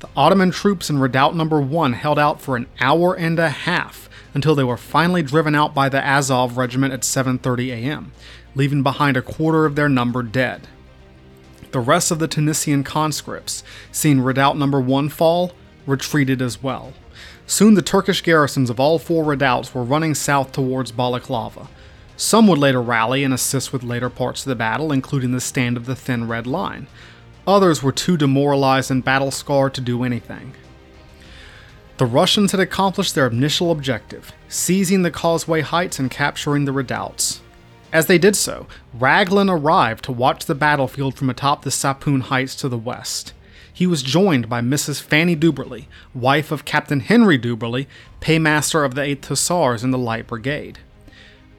[0.00, 4.10] The Ottoman troops in Redoubt Number 1 held out for an hour and a half
[4.34, 8.10] until they were finally driven out by the Azov regiment at 7:30 a.m.,
[8.56, 10.66] leaving behind a quarter of their number dead.
[11.74, 15.50] The rest of the Tunisian conscripts, seeing Redoubt Number 1 fall,
[15.88, 16.92] retreated as well.
[17.48, 21.66] Soon the Turkish garrisons of all four redoubts were running south towards Balaclava.
[22.16, 25.76] Some would later rally and assist with later parts of the battle, including the stand
[25.76, 26.86] of the Thin Red Line.
[27.44, 30.54] Others were too demoralized and battle scarred to do anything.
[31.96, 37.40] The Russians had accomplished their initial objective, seizing the Causeway Heights and capturing the redoubts.
[37.94, 42.56] As they did so, Raglan arrived to watch the battlefield from atop the Sapoune Heights
[42.56, 43.32] to the west.
[43.72, 45.00] He was joined by Mrs.
[45.00, 47.86] Fanny Duberly, wife of Captain Henry Duberly,
[48.20, 50.80] paymaster of the 8th Hussars in the Light Brigade.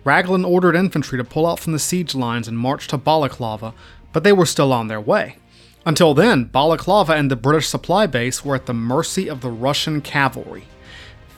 [0.03, 3.73] Raglan ordered infantry to pull out from the siege lines and march to Balaclava,
[4.11, 5.37] but they were still on their way.
[5.85, 10.01] Until then, Balaclava and the British supply base were at the mercy of the Russian
[10.01, 10.65] cavalry.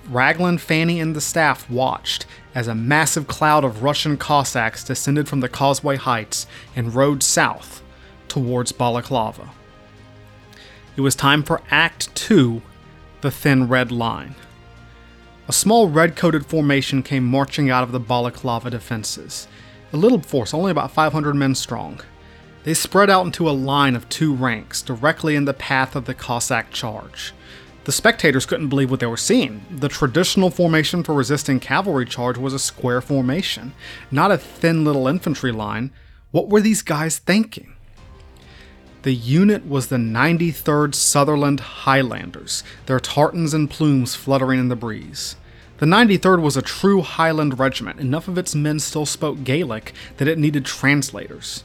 [0.10, 5.41] Raglan, Fanny, and the staff watched as a massive cloud of Russian Cossacks descended from
[5.41, 7.84] the Causeway Heights and rode south
[8.28, 9.49] towards Balaclava.
[10.95, 12.62] It was time for Act 2
[13.22, 14.36] The Thin Red Line.
[15.47, 19.47] A small red coated formation came marching out of the Balaclava defenses.
[19.93, 22.01] A little force, only about 500 men strong.
[22.64, 26.14] They spread out into a line of two ranks, directly in the path of the
[26.14, 27.34] Cossack charge.
[27.88, 29.66] The spectators couldn't believe what they were seeing.
[29.72, 33.72] The traditional formation for resisting cavalry charge was a square formation,
[34.12, 35.92] not a thin little infantry line.
[36.32, 37.78] What were these guys thinking?
[39.04, 45.38] The unit was the 93rd Sutherland Highlanders, their tartans and plumes fluttering in the breeze.
[45.78, 48.02] The 93rd was a true Highland regiment.
[48.02, 51.64] Enough of its men still spoke Gaelic that it needed translators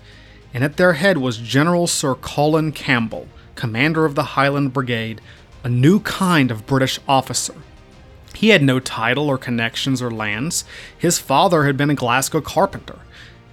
[0.54, 5.20] and at their head was General Sir Colin Campbell, commander of the Highland Brigade,
[5.64, 7.54] a new kind of British officer.
[8.34, 10.64] He had no title or connections or lands.
[10.96, 12.98] His father had been a Glasgow carpenter.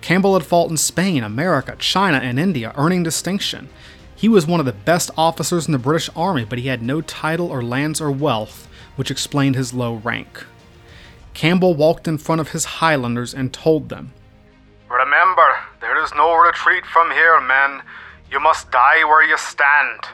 [0.01, 3.69] Campbell had fought in Spain, America, China, and India, earning distinction.
[4.15, 7.01] He was one of the best officers in the British Army, but he had no
[7.01, 10.45] title or lands or wealth, which explained his low rank.
[11.33, 14.13] Campbell walked in front of his Highlanders and told them
[14.89, 17.81] Remember, there is no retreat from here, men.
[18.31, 20.07] You must die where you stand.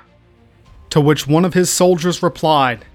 [0.96, 2.86] To which one of his soldiers replied,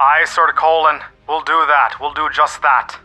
[0.00, 1.94] Aye, Sir Colin, we'll do that.
[2.00, 2.98] We'll do just that.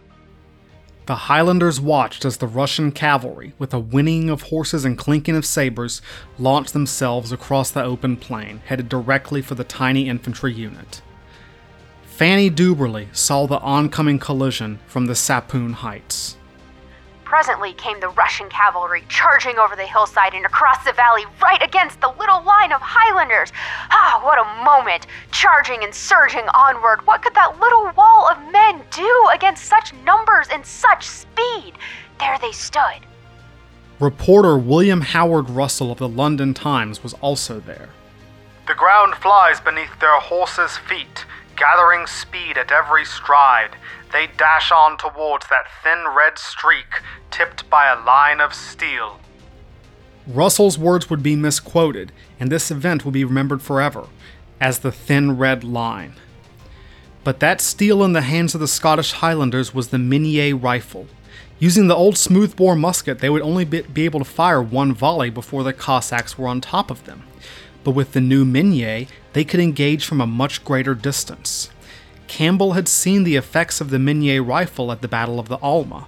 [1.08, 5.46] The Highlanders watched as the Russian cavalry, with a whinnying of horses and clinking of
[5.46, 6.02] sabers,
[6.38, 11.02] launched themselves across the open plain, headed directly for the tiny infantry unit.
[12.06, 16.38] Fanny Duberly saw the oncoming collision from the Sapoune Heights.
[17.30, 22.02] Presently came the Russian cavalry charging over the hillside and across the valley right against
[22.02, 23.52] the little line of Highlanders.
[23.92, 25.06] Ah, what a moment!
[25.30, 27.06] Charging and surging onward.
[27.06, 31.74] What could that little wall of men do against such numbers and such speed?
[32.20, 33.06] There they stood.
[34.00, 37.90] Reporter William Howard Russell of the London Times was also there.
[38.66, 41.26] The ground flies beneath their horses' feet,
[41.56, 43.76] gathering speed at every stride.
[44.12, 49.20] They dash on towards that thin red streak tipped by a line of steel.
[50.28, 54.08] Russell's words would be misquoted, and this event would be remembered forever
[54.60, 56.14] as the thin red line.
[57.24, 61.08] But that steel in the hands of the Scottish Highlanders was the Minié rifle.
[61.60, 65.64] Using the old smoothbore musket, they would only be able to fire one volley before
[65.64, 67.24] the Cossacks were on top of them.
[67.84, 71.70] But with the new Minié, they could engage from a much greater distance.
[72.30, 76.08] Campbell had seen the effects of the Minié rifle at the Battle of the Alma.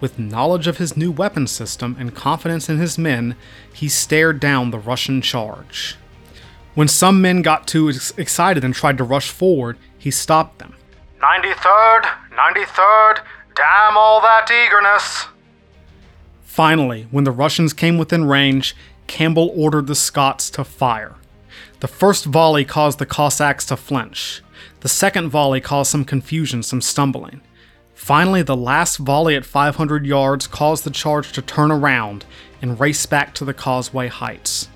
[0.00, 3.36] With knowledge of his new weapon system and confidence in his men,
[3.72, 5.96] he stared down the Russian charge.
[6.74, 10.74] When some men got too ex- excited and tried to rush forward, he stopped them.
[11.20, 15.26] 93rd, 93rd, damn all that eagerness.
[16.44, 21.14] Finally, when the Russians came within range, Campbell ordered the Scots to fire.
[21.80, 24.42] The first volley caused the Cossacks to flinch.
[24.82, 27.40] The second volley caused some confusion, some stumbling.
[27.94, 32.24] Finally, the last volley at 500 yards caused the charge to turn around
[32.60, 34.68] and race back to the causeway heights.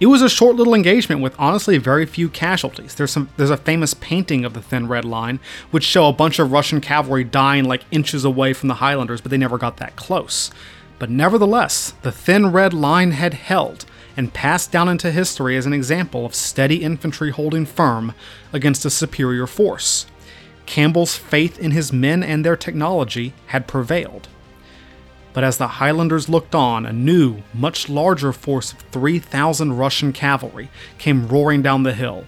[0.00, 2.94] It was a short little engagement with honestly very few casualties.
[2.94, 5.40] There's some there's a famous painting of the thin red line
[5.70, 9.30] which show a bunch of Russian cavalry dying like inches away from the Highlanders, but
[9.30, 10.50] they never got that close.
[10.98, 13.84] But nevertheless, the thin red line had held,
[14.16, 18.14] and passed down into history as an example of steady infantry holding firm
[18.52, 20.06] against a superior force.
[20.66, 24.28] Campbell's faith in his men and their technology had prevailed.
[25.32, 30.70] But as the Highlanders looked on, a new, much larger force of 3,000 Russian cavalry
[30.98, 32.24] came roaring down the hill.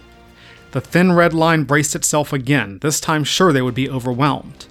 [0.71, 4.67] The thin red line braced itself again, this time sure they would be overwhelmed.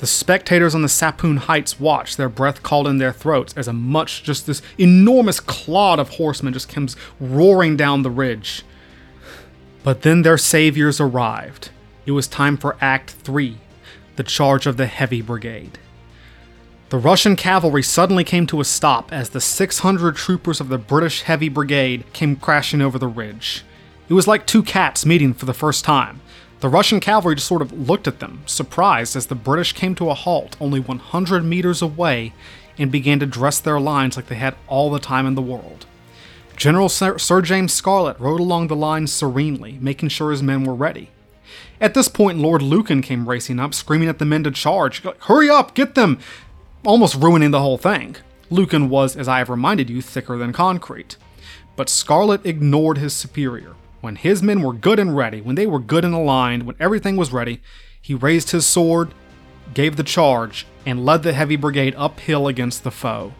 [0.00, 3.74] The spectators on the Sapoune Heights watched, their breath called in their throats as a
[3.74, 8.62] much, just this enormous clod of horsemen just comes roaring down the ridge.
[9.82, 11.68] But then their saviors arrived.
[12.06, 13.58] It was time for Act 3
[14.16, 15.78] the charge of the Heavy Brigade.
[16.88, 21.22] The Russian cavalry suddenly came to a stop as the 600 troopers of the British
[21.22, 23.64] Heavy Brigade came crashing over the ridge.
[24.08, 26.20] It was like two cats meeting for the first time.
[26.60, 30.10] The Russian cavalry just sort of looked at them, surprised, as the British came to
[30.10, 32.34] a halt only 100 meters away
[32.76, 35.86] and began to dress their lines like they had all the time in the world.
[36.56, 40.74] General Sir, Sir James Scarlett rode along the lines serenely, making sure his men were
[40.74, 41.08] ready.
[41.80, 45.02] At this point, Lord Lucan came racing up, screaming at the men to charge.
[45.02, 46.18] Hurry up, get them!
[46.84, 48.16] Almost ruining the whole thing.
[48.50, 51.16] Lucan was, as I have reminded you, thicker than concrete.
[51.76, 53.74] But Scarlett ignored his superior.
[54.00, 57.16] When his men were good and ready, when they were good and aligned, when everything
[57.16, 57.60] was ready,
[58.00, 59.12] he raised his sword,
[59.74, 63.34] gave the charge, and led the heavy brigade uphill against the foe.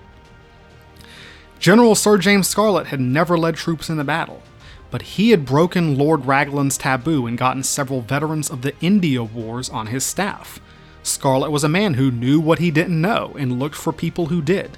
[1.58, 4.42] General Sir James Scarlett had never led troops in a battle,
[4.90, 9.70] but he had broken Lord Raglan's taboo and gotten several veterans of the India Wars
[9.70, 10.60] on his staff.
[11.02, 14.42] Scarlett was a man who knew what he didn't know and looked for people who
[14.42, 14.76] did.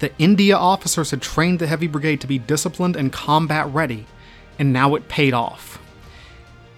[0.00, 4.06] The India officers had trained the heavy brigade to be disciplined and combat ready,
[4.58, 5.78] and now it paid off.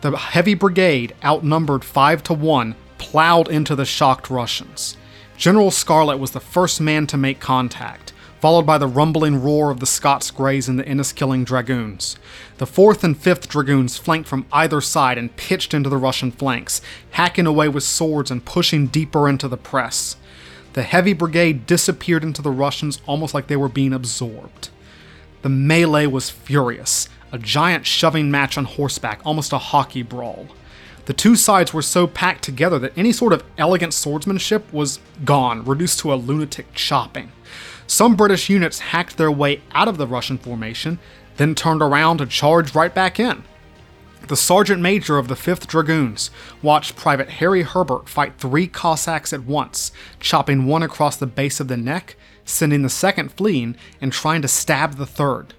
[0.00, 4.96] The heavy brigade, outnumbered 5 to 1, plowed into the shocked Russians.
[5.36, 9.80] General Scarlett was the first man to make contact, followed by the rumbling roar of
[9.80, 12.18] the Scots Greys and the Inniskilling Dragoons.
[12.58, 16.82] The 4th and 5th Dragoons flanked from either side and pitched into the Russian flanks,
[17.12, 20.16] hacking away with swords and pushing deeper into the press.
[20.74, 24.68] The heavy brigade disappeared into the Russians almost like they were being absorbed.
[25.42, 30.46] The melee was furious, a giant shoving match on horseback, almost a hockey brawl.
[31.06, 35.64] The two sides were so packed together that any sort of elegant swordsmanship was gone,
[35.64, 37.32] reduced to a lunatic chopping.
[37.88, 41.00] Some British units hacked their way out of the Russian formation,
[41.36, 43.42] then turned around to charge right back in.
[44.28, 46.30] The sergeant major of the 5th Dragoons
[46.62, 51.66] watched Private Harry Herbert fight three Cossacks at once, chopping one across the base of
[51.66, 52.14] the neck,
[52.44, 55.52] sending the second fleeing, and trying to stab the third.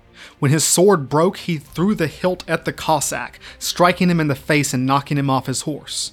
[0.46, 4.36] When his sword broke, he threw the hilt at the Cossack, striking him in the
[4.36, 6.12] face and knocking him off his horse.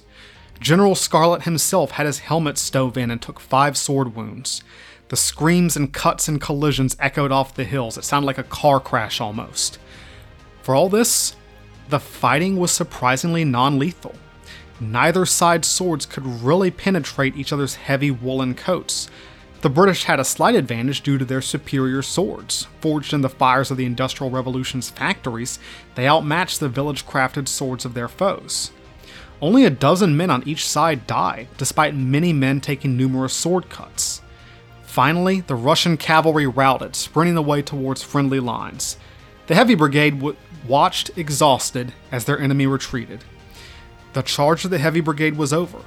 [0.59, 4.63] General Scarlett himself had his helmet stove in and took five sword wounds.
[5.09, 7.95] The screams and cuts and collisions echoed off the hills.
[7.95, 9.77] It sounded like a car crash almost.
[10.63, 11.35] For all this,
[11.89, 14.15] the fighting was surprisingly non lethal.
[14.79, 19.11] Neither side's swords could really penetrate each other's heavy woolen coats.
[19.63, 22.67] The British had a slight advantage due to their superior swords.
[22.81, 25.57] Forged in the fires of the Industrial Revolution's factories,
[25.95, 28.71] they outmatched the village crafted swords of their foes.
[29.41, 34.21] Only a dozen men on each side died, despite many men taking numerous sword cuts.
[34.81, 38.97] Finally, the Russian cavalry routed, sprinting away towards friendly lines.
[39.47, 40.35] The Heavy Brigade w-
[40.67, 43.23] watched exhausted as their enemy retreated.
[44.11, 45.79] The charge of the Heavy Brigade was over.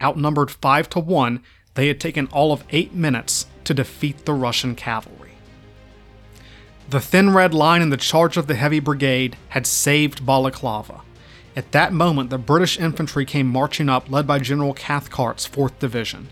[0.00, 1.42] Outnumbered 5 to 1,
[1.74, 5.32] they had taken all of 8 minutes to defeat the Russian cavalry.
[6.88, 11.00] The Thin Red Line in the charge of the Heavy Brigade had saved Balaclava.
[11.56, 16.28] At that moment, the British infantry came marching up, led by General Cathcart's 4th Division.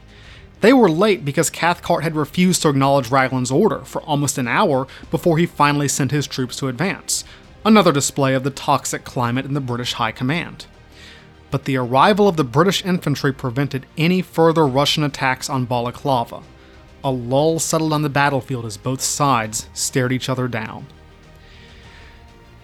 [0.61, 4.87] They were late because Cathcart had refused to acknowledge Raglan's order for almost an hour
[5.11, 7.25] before he finally sent his troops to advance,
[7.65, 10.67] another display of the toxic climate in the British High Command
[11.53, 16.43] but the arrival of the British infantry prevented any further Russian attacks on Balaclava.
[17.05, 20.87] A lull settled on the battlefield as both sides stared each other down.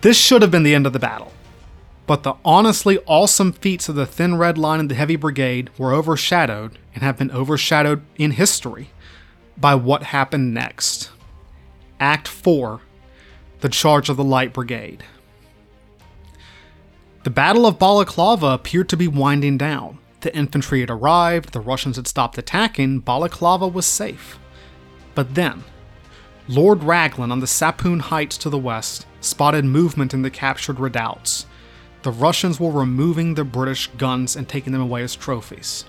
[0.01, 1.33] This should have been the end of the battle,
[2.07, 5.93] but the honestly awesome feats of the Thin Red Line and the Heavy Brigade were
[5.93, 8.91] overshadowed, and have been overshadowed in history,
[9.59, 11.11] by what happened next.
[12.01, 12.81] Act 4
[13.61, 15.05] The Charge of the Light Brigade.
[17.29, 19.99] The Battle of Balaclava appeared to be winding down.
[20.21, 24.39] The infantry had arrived, the Russians had stopped attacking, Balaclava was safe.
[25.15, 25.63] But then,
[26.49, 31.45] Lord Raglan on the Sapoune Heights to the west spotted movement in the captured redoubts.
[32.01, 35.85] The Russians were removing the British guns and taking them away as trophies.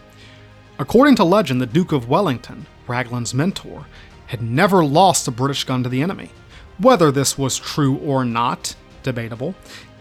[0.78, 3.86] According to legend, the Duke of Wellington, Raglan's mentor,
[4.28, 6.32] had never lost a British gun to the enemy.
[6.80, 9.56] Whether this was true or not, debatable,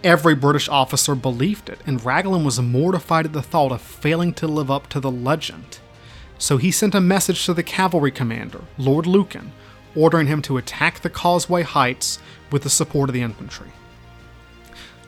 [0.04, 4.46] Every British officer believed it, and Raglan was mortified at the thought of failing to
[4.46, 5.80] live up to the legend.
[6.38, 9.50] So he sent a message to the cavalry commander, Lord Lucan,
[9.96, 12.20] ordering him to attack the Causeway Heights
[12.52, 13.72] with the support of the infantry.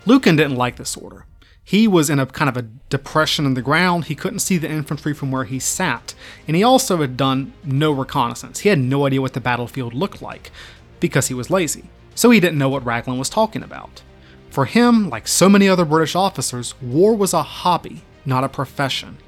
[0.07, 1.25] Lucan didn't like this order.
[1.63, 4.07] He was in a kind of a depression in the ground.
[4.07, 6.15] He couldn't see the infantry from where he sat,
[6.49, 8.61] and he also had done no reconnaissance.
[8.61, 10.51] He had no idea what the battlefield looked like
[10.99, 11.85] because he was lazy.
[12.17, 14.03] So he didn't know what Raglan was talking about.
[14.51, 19.19] For him, like so many other British officers, war was a hobby, not a profession.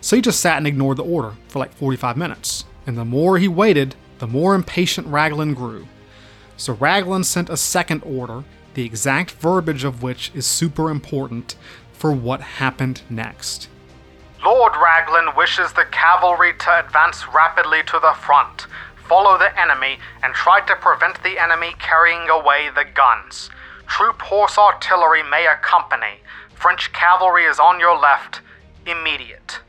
[0.00, 2.64] So he just sat and ignored the order for like 45 minutes.
[2.86, 5.88] And the more he waited, the more impatient Raglan grew.
[6.56, 8.44] So Raglan sent a second order,
[8.74, 11.56] the exact verbiage of which is super important
[11.92, 13.68] for what happened next.
[14.44, 18.66] Lord Raglan wishes the cavalry to advance rapidly to the front,
[19.08, 23.50] follow the enemy, and try to prevent the enemy carrying away the guns.
[23.88, 26.20] Troop horse artillery may accompany.
[26.54, 28.40] French cavalry is on your left.
[28.86, 29.60] Immediate.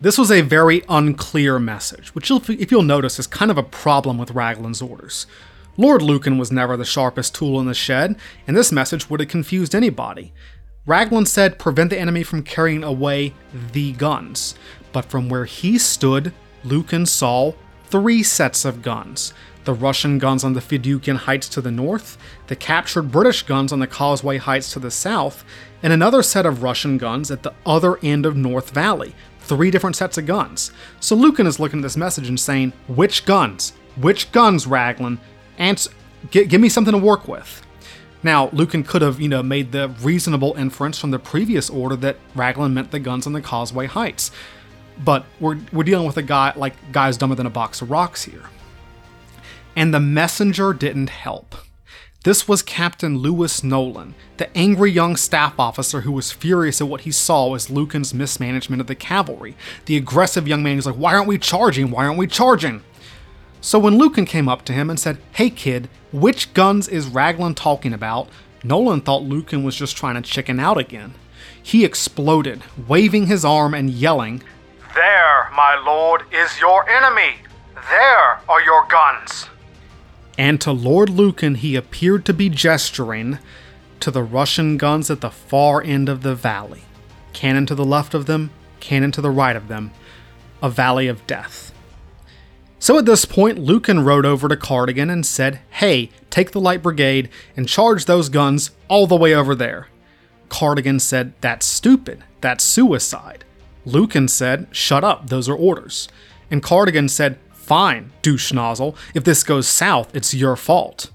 [0.00, 4.16] This was a very unclear message, which, if you'll notice, is kind of a problem
[4.16, 5.26] with Raglan's orders.
[5.76, 8.16] Lord Lucan was never the sharpest tool in the shed,
[8.46, 10.32] and this message would have confused anybody.
[10.86, 13.34] Raglan said prevent the enemy from carrying away
[13.72, 14.54] the guns,
[14.92, 16.32] but from where he stood,
[16.64, 17.52] Lucan saw
[17.86, 19.32] three sets of guns
[19.68, 22.16] the Russian guns on the Fedyukhin Heights to the north,
[22.46, 25.44] the captured British guns on the Causeway Heights to the south,
[25.82, 29.14] and another set of Russian guns at the other end of North Valley.
[29.40, 30.72] Three different sets of guns.
[31.00, 33.74] So Lucan is looking at this message and saying, Which guns?
[33.98, 35.20] Which guns, Raglan?
[35.58, 35.90] Answer,
[36.30, 37.60] give me something to work with.
[38.22, 42.16] Now, Lucan could have, you know, made the reasonable inference from the previous order that
[42.34, 44.30] Raglan meant the guns on the Causeway Heights.
[45.04, 48.24] But we're, we're dealing with a guy like guys dumber than a box of rocks
[48.24, 48.44] here
[49.78, 51.54] and the messenger didn't help.
[52.24, 57.02] This was Captain Louis Nolan, the angry young staff officer who was furious at what
[57.02, 59.56] he saw as Lucan's mismanagement of the cavalry.
[59.86, 61.92] The aggressive young man was like, Why aren't we charging?
[61.92, 62.82] Why aren't we charging?
[63.60, 67.54] So when Lucan came up to him and said, Hey kid, which guns is Raglan
[67.54, 68.28] talking about?
[68.64, 71.14] Nolan thought Lucan was just trying to chicken out again.
[71.62, 74.42] He exploded, waving his arm and yelling,
[74.96, 77.36] There, my lord, is your enemy!
[77.88, 79.46] There are your guns!
[80.38, 83.40] And to Lord Lucan he appeared to be gesturing
[83.98, 86.82] to the Russian guns at the far end of the valley.
[87.32, 89.90] Cannon to the left of them, cannon to the right of them,
[90.62, 91.74] a valley of death.
[92.78, 96.82] So at this point, Lucan rode over to Cardigan and said, Hey, take the Light
[96.82, 99.88] Brigade and charge those guns all the way over there.
[100.48, 102.22] Cardigan said, That's stupid.
[102.40, 103.44] That's suicide.
[103.84, 106.08] Lucan said, Shut up, those are orders.
[106.52, 108.96] And Cardigan said, Fine, douche nozzle.
[109.12, 111.10] If this goes south, it's your fault.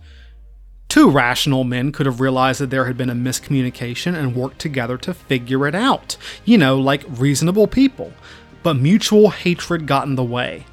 [0.88, 4.96] Two rational men could have realized that there had been a miscommunication and worked together
[5.00, 6.16] to figure it out.
[6.46, 8.14] You know, like reasonable people.
[8.62, 10.68] But mutual hatred got in the way.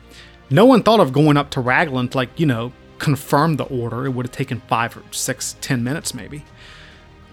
[0.50, 4.04] No one thought of going up to Raglan to, like, you know, confirm the order.
[4.04, 6.44] It would have taken five or six, ten minutes maybe.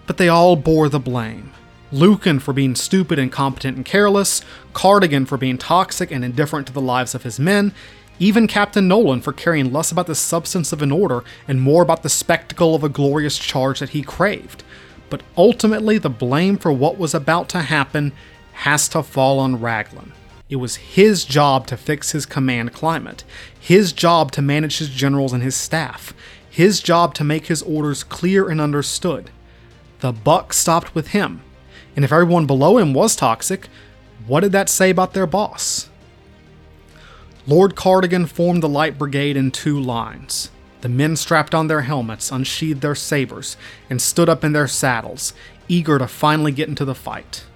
[0.06, 1.52] But they all bore the blame.
[1.92, 4.42] Lucan for being stupid, incompetent, and careless,
[4.72, 7.74] Cardigan for being toxic and indifferent to the lives of his men,
[8.18, 12.02] even Captain Nolan for caring less about the substance of an order and more about
[12.02, 14.64] the spectacle of a glorious charge that he craved.
[15.10, 18.12] But ultimately, the blame for what was about to happen
[18.52, 20.12] has to fall on Raglan.
[20.50, 23.22] It was his job to fix his command climate,
[23.58, 26.14] his job to manage his generals and his staff,
[26.50, 29.30] his job to make his orders clear and understood.
[30.00, 31.42] The buck stopped with him,
[31.94, 33.68] and if everyone below him was toxic,
[34.26, 35.87] what did that say about their boss?
[37.48, 40.50] Lord Cardigan formed the Light Brigade in two lines.
[40.82, 43.56] The men strapped on their helmets, unsheathed their sabers,
[43.88, 45.32] and stood up in their saddles,
[45.66, 47.46] eager to finally get into the fight.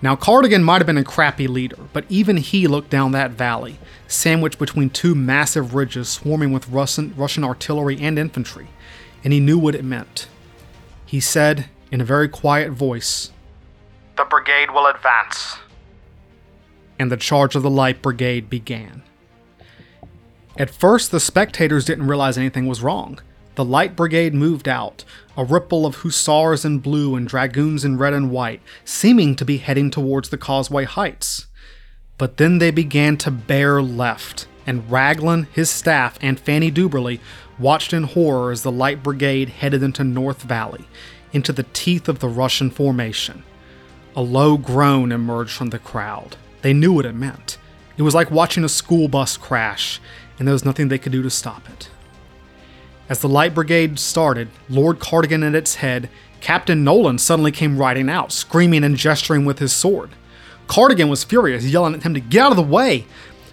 [0.00, 3.80] Now, Cardigan might have been a crappy leader, but even he looked down that valley,
[4.06, 8.68] sandwiched between two massive ridges swarming with Russian, Russian artillery and infantry,
[9.24, 10.28] and he knew what it meant.
[11.04, 13.32] He said, in a very quiet voice,
[14.16, 15.56] The brigade will advance.
[16.96, 19.02] And the charge of the Light Brigade began.
[20.58, 23.18] At first, the spectators didn't realize anything was wrong.
[23.56, 25.04] The Light Brigade moved out,
[25.36, 29.58] a ripple of hussars in blue and dragoons in red and white, seeming to be
[29.58, 31.46] heading towards the Causeway Heights.
[32.16, 37.20] But then they began to bear left, and Raglan, his staff, and Fanny Duberly
[37.58, 40.86] watched in horror as the Light Brigade headed into North Valley,
[41.32, 43.42] into the teeth of the Russian formation.
[44.14, 46.36] A low groan emerged from the crowd.
[46.62, 47.58] They knew what it meant.
[47.98, 50.00] It was like watching a school bus crash,
[50.38, 51.88] and there was nothing they could do to stop it.
[53.08, 56.10] As the Light Brigade started, Lord Cardigan at its head,
[56.40, 60.10] Captain Nolan suddenly came riding out, screaming and gesturing with his sword.
[60.66, 63.06] Cardigan was furious, yelling at him to get out of the way,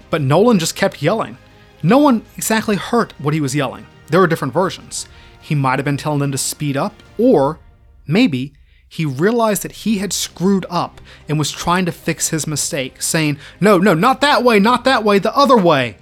[0.10, 1.38] but Nolan just kept yelling.
[1.84, 3.86] No one exactly heard what he was yelling.
[4.08, 5.08] There were different versions.
[5.40, 7.60] He might have been telling them to speed up, or
[8.08, 8.54] maybe
[8.88, 13.38] he realized that he had screwed up and was trying to fix his mistake, saying,
[13.60, 15.98] No, no, not that way, not that way, the other way.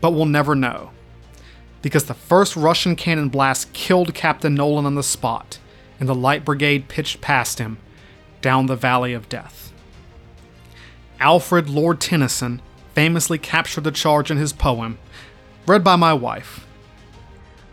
[0.00, 0.90] But we'll never know
[1.82, 5.58] because the first Russian cannon blast killed Captain Nolan on the spot,
[5.98, 7.78] and the Light Brigade pitched past him
[8.40, 9.72] down the Valley of Death.
[11.18, 12.62] Alfred Lord Tennyson
[12.94, 14.98] famously captured the charge in his poem,
[15.66, 16.66] read by my wife.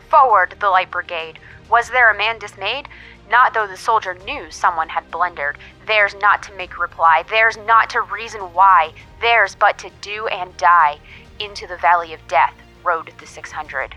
[0.09, 1.39] Forward, the Light Brigade.
[1.69, 2.87] Was there a man dismayed?
[3.29, 5.57] Not though the soldier knew someone had blundered.
[5.85, 10.55] Theirs not to make reply, theirs not to reason why, theirs but to do and
[10.55, 10.99] die.
[11.39, 13.95] Into the valley of death rode the 600.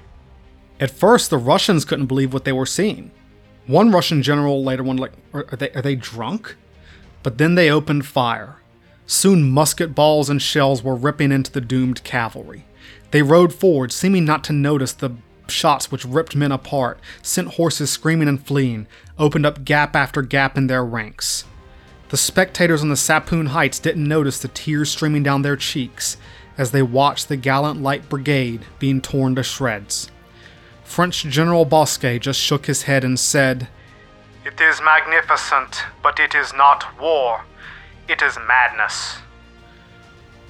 [0.79, 3.11] At first, the Russians couldn't believe what they were seeing.
[3.67, 5.13] One Russian general later wondered, like,
[5.51, 6.57] are they, are they drunk?
[7.23, 8.57] But then they opened fire.
[9.07, 12.67] Soon musket balls and shells were ripping into the doomed cavalry.
[13.11, 15.13] They rode forward, seeming not to notice the
[15.49, 18.87] shots which ripped men apart, sent horses screaming and fleeing,
[19.19, 21.45] opened up gap after gap in their ranks.
[22.11, 26.17] The spectators on the Sapoune Heights didn't notice the tears streaming down their cheeks
[26.61, 30.11] as they watched the gallant Light Brigade being torn to shreds.
[30.85, 33.69] French General Bosquet just shook his head and said,
[34.45, 37.47] It is magnificent, but it is not war.
[38.09, 39.17] It is madness.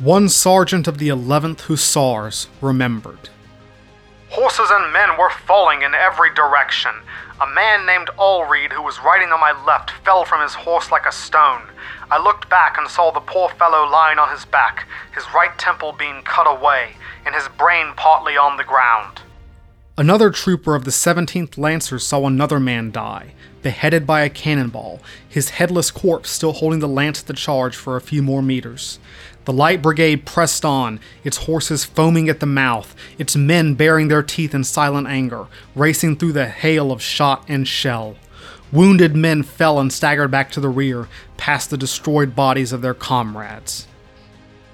[0.00, 3.28] One sergeant of the 11th Hussars remembered.
[4.30, 6.90] Horses and men were falling in every direction.
[7.40, 11.06] A man named Allreed, who was riding on my left, fell from his horse like
[11.06, 11.62] a stone.
[12.10, 15.94] I looked back and saw the poor fellow lying on his back, his right temple
[15.98, 19.22] being cut away, and his brain partly on the ground.
[19.96, 23.32] Another trooper of the 17th Lancers saw another man die,
[23.62, 27.96] beheaded by a cannonball, his headless corpse still holding the lance at the charge for
[27.96, 28.98] a few more meters.
[29.46, 34.22] The Light Brigade pressed on, its horses foaming at the mouth, its men baring their
[34.22, 38.16] teeth in silent anger, racing through the hail of shot and shell.
[38.70, 42.92] Wounded men fell and staggered back to the rear, past the destroyed bodies of their
[42.94, 43.86] comrades.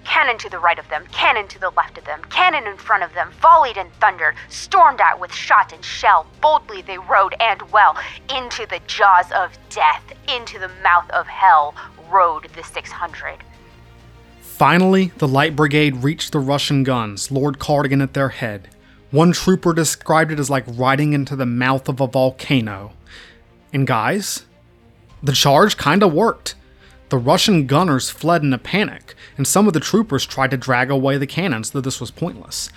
[0.05, 3.05] Cannon to the right of them, cannon to the left of them, cannon in front
[3.05, 6.27] of them, volleyed and thundered, stormed at with shot and shell.
[6.41, 7.97] Boldly they rode and well
[8.35, 11.75] into the jaws of death, into the mouth of hell
[12.11, 13.45] rode the 600.
[14.57, 18.71] Finally, the Light Brigade reached the Russian guns, Lord Cardigan at their head.
[19.11, 22.95] One trooper described it as like riding into the mouth of a volcano.
[23.75, 24.47] And guys,
[25.23, 26.55] the charge kinda worked.
[27.11, 30.89] The Russian gunners fled in a panic, and some of the troopers tried to drag
[30.89, 32.71] away the cannons, though this was pointless.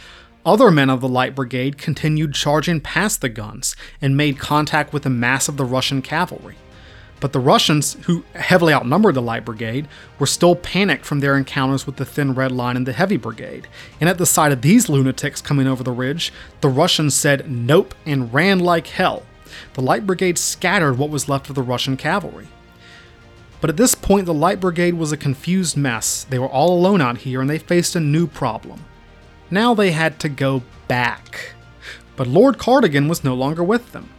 [0.45, 5.03] Other men of the Light Brigade continued charging past the guns and made contact with
[5.03, 6.57] the mass of the Russian cavalry.
[7.19, 9.87] But the Russians, who heavily outnumbered the Light Brigade,
[10.19, 13.67] were still panicked from their encounters with the Thin Red Line and the Heavy Brigade.
[13.99, 17.93] And at the sight of these lunatics coming over the ridge, the Russians said nope
[18.05, 19.23] and ran like hell.
[19.73, 22.47] The Light Brigade scattered what was left of the Russian cavalry.
[23.61, 26.23] But at this point, the Light Brigade was a confused mess.
[26.23, 28.85] They were all alone out here and they faced a new problem.
[29.51, 31.53] Now they had to go back.
[32.15, 34.09] But Lord Cardigan was no longer with them.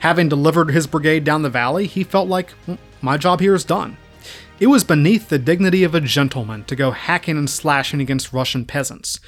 [0.00, 2.52] Having delivered his brigade down the valley, he felt like,
[3.00, 3.96] my job here is done.
[4.58, 8.66] It was beneath the dignity of a gentleman to go hacking and slashing against Russian
[8.66, 9.20] peasants.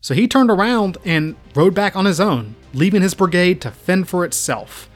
[0.00, 4.08] So he turned around and rode back on his own, leaving his brigade to fend
[4.08, 4.88] for itself.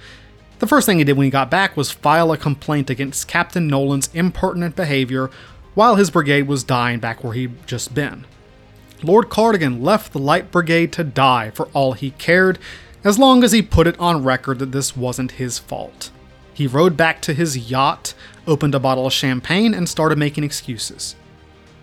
[0.61, 3.67] The first thing he did when he got back was file a complaint against Captain
[3.67, 5.31] Nolan's impertinent behavior
[5.75, 8.25] while his brigade was dying back where he'd just been.
[9.03, 12.59] Lord Cardigan left the Light Brigade to die for all he cared,
[13.05, 16.11] as long as he put it on record that this wasn't his fault.
[16.55, 18.15] He rode back to his yacht,
[18.47, 21.15] opened a bottle of champagne, and started making excuses.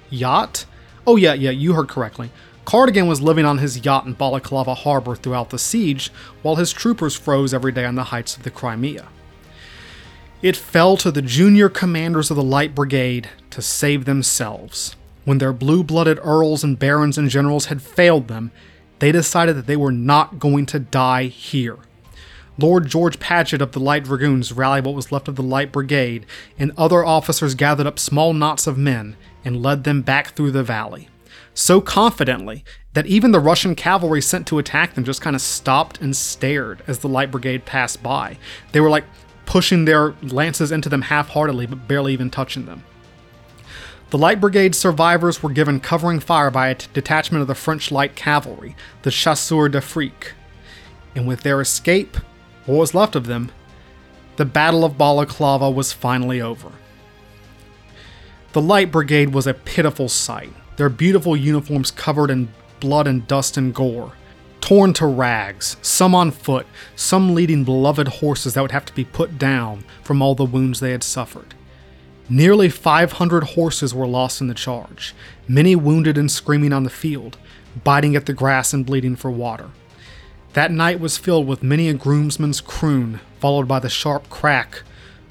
[0.09, 0.65] Yacht?
[1.05, 2.31] Oh, yeah, yeah, you heard correctly.
[2.65, 6.09] Cardigan was living on his yacht in Balaclava harbor throughout the siege,
[6.41, 9.07] while his troopers froze every day on the heights of the Crimea.
[10.41, 14.95] It fell to the junior commanders of the Light Brigade to save themselves.
[15.23, 18.51] When their blue blooded earls and barons and generals had failed them,
[19.01, 21.77] they decided that they were not going to die here.
[22.59, 26.23] Lord George Paget of the Light Dragoons rallied what was left of the Light Brigade,
[26.59, 30.61] and other officers gathered up small knots of men and led them back through the
[30.61, 31.09] valley.
[31.55, 35.99] So confidently that even the Russian cavalry sent to attack them just kind of stopped
[35.99, 38.37] and stared as the Light Brigade passed by.
[38.71, 39.05] They were like
[39.47, 42.83] pushing their lances into them half heartedly, but barely even touching them.
[44.11, 47.93] The Light Brigade survivors were given covering fire by a t- detachment of the French
[47.93, 50.33] Light Cavalry, the Chasseurs d'Afrique.
[51.15, 52.17] And with their escape,
[52.65, 53.53] what was left of them,
[54.35, 56.73] the Battle of Balaclava was finally over.
[58.51, 62.49] The Light Brigade was a pitiful sight, their beautiful uniforms covered in
[62.81, 64.11] blood and dust and gore,
[64.59, 69.05] torn to rags, some on foot, some leading beloved horses that would have to be
[69.05, 71.55] put down from all the wounds they had suffered.
[72.31, 75.13] Nearly 500 horses were lost in the charge,
[75.49, 77.37] many wounded and screaming on the field,
[77.83, 79.71] biting at the grass and bleeding for water.
[80.53, 84.83] That night was filled with many a groomsman's croon, followed by the sharp crack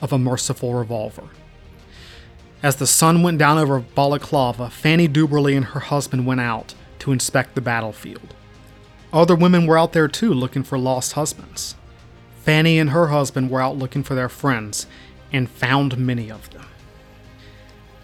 [0.03, 1.31] of a merciful revolver.
[2.63, 7.13] As the sun went down over Balaclava, Fanny Duberly and her husband went out to
[7.13, 8.35] inspect the battlefield.
[9.11, 11.77] Other women were out there too, looking for lost husbands.
[12.43, 14.87] Fanny and her husband were out looking for their friends
[15.33, 16.67] and found many of them.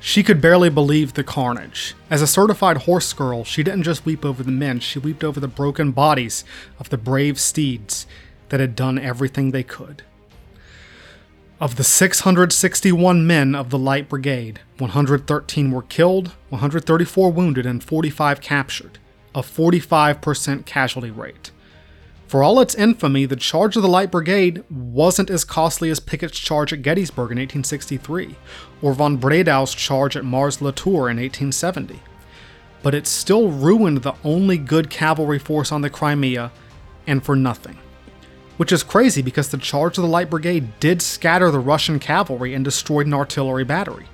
[0.07, 1.97] She could barely believe the carnage.
[2.11, 5.41] As a certified horse girl, she didn't just weep over the men, she wept over
[5.41, 6.45] the broken bodies
[6.79, 8.07] of the brave steeds
[8.51, 10.05] that had done everything they could.
[11.61, 18.41] Of the 661 men of the Light Brigade, 113 were killed, 134 wounded, and 45
[18.41, 19.01] captured,
[19.35, 21.51] a 45% casualty rate.
[22.29, 26.39] For all its infamy, the charge of the Light Brigade wasn't as costly as Pickett's
[26.39, 28.35] charge at Gettysburg in 1863,
[28.83, 32.01] or von Bredow's charge at Mars-la-Tour in 1870.
[32.83, 36.51] But it still ruined the only good cavalry force on the Crimea,
[37.07, 37.79] and for nothing.
[38.57, 42.55] Which is crazy because the charge of the Light Brigade did scatter the Russian cavalry
[42.55, 44.07] and destroyed an artillery battery.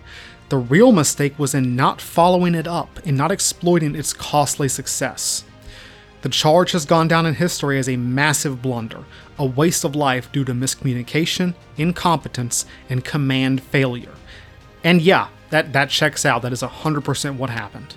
[0.51, 5.45] The real mistake was in not following it up and not exploiting its costly success.
[6.23, 9.05] The charge has gone down in history as a massive blunder,
[9.39, 14.15] a waste of life due to miscommunication, incompetence, and command failure.
[14.85, 16.43] And yeah, that, that checks out.
[16.43, 17.97] That is 100% what happened.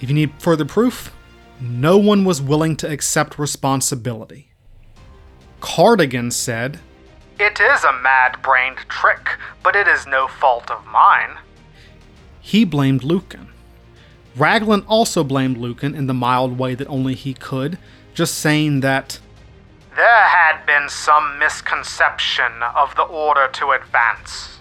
[0.00, 1.14] If you need further proof,
[1.58, 4.48] no one was willing to accept responsibility.
[5.60, 6.80] Cardigan said,
[7.40, 11.38] It is a mad brained trick, but it is no fault of mine.
[12.40, 13.51] He blamed Lucan.
[14.36, 17.78] Raglan also blamed Lucan in the mild way that only he could,
[18.14, 19.18] just saying that
[19.94, 24.58] there had been some misconception of the order to advance.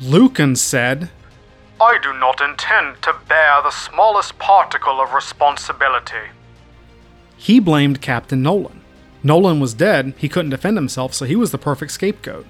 [0.00, 1.10] Lucan said,
[1.80, 6.30] I do not intend to bear the smallest particle of responsibility.
[7.36, 8.80] He blamed Captain Nolan.
[9.24, 12.46] Nolan was dead, he couldn't defend himself, so he was the perfect scapegoat.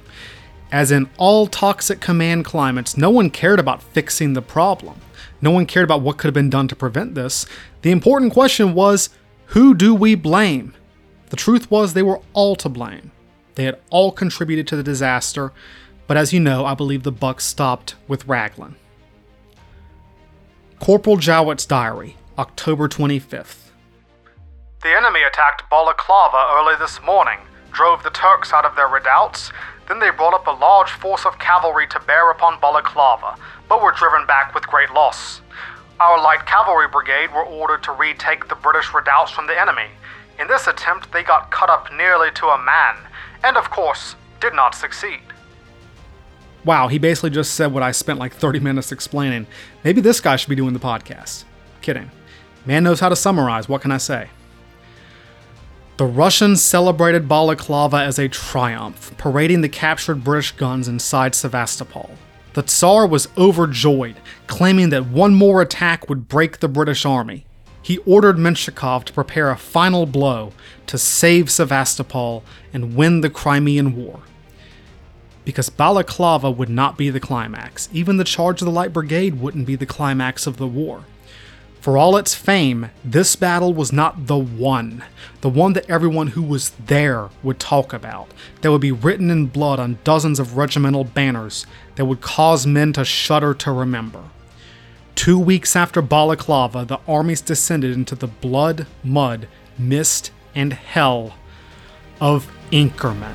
[0.70, 5.00] As in all toxic command climates, no one cared about fixing the problem.
[5.42, 7.44] No one cared about what could have been done to prevent this.
[7.82, 9.10] The important question was
[9.46, 10.74] who do we blame?
[11.28, 13.10] The truth was they were all to blame.
[13.56, 15.52] They had all contributed to the disaster,
[16.06, 18.76] but as you know, I believe the buck stopped with Raglan.
[20.78, 23.70] Corporal Jowett's Diary, October 25th.
[24.82, 27.38] The enemy attacked Balaclava early this morning,
[27.72, 29.52] drove the Turks out of their redoubts,
[29.88, 33.36] then they brought up a large force of cavalry to bear upon Balaclava,
[33.68, 35.40] but were driven back with great loss.
[36.00, 39.88] Our light cavalry brigade were ordered to retake the British redoubts from the enemy.
[40.40, 42.96] In this attempt, they got cut up nearly to a man,
[43.44, 45.20] and of course, did not succeed.
[46.64, 49.46] Wow, he basically just said what I spent like 30 minutes explaining.
[49.84, 51.44] Maybe this guy should be doing the podcast.
[51.80, 52.10] Kidding.
[52.64, 54.28] Man knows how to summarize, what can I say?
[56.02, 62.10] The Russians celebrated Balaclava as a triumph, parading the captured British guns inside Sevastopol.
[62.54, 64.16] The Tsar was overjoyed,
[64.48, 67.46] claiming that one more attack would break the British army.
[67.82, 70.50] He ordered Menshikov to prepare a final blow
[70.88, 72.42] to save Sevastopol
[72.72, 74.22] and win the Crimean War.
[75.44, 79.68] Because Balaclava would not be the climax, even the charge of the Light Brigade wouldn't
[79.68, 81.04] be the climax of the war.
[81.82, 85.02] For all its fame, this battle was not the one,
[85.40, 88.28] the one that everyone who was there would talk about,
[88.60, 91.66] that would be written in blood on dozens of regimental banners,
[91.96, 94.22] that would cause men to shudder to remember.
[95.16, 101.34] Two weeks after Balaclava, the armies descended into the blood, mud, mist, and hell
[102.20, 103.34] of Inkerman.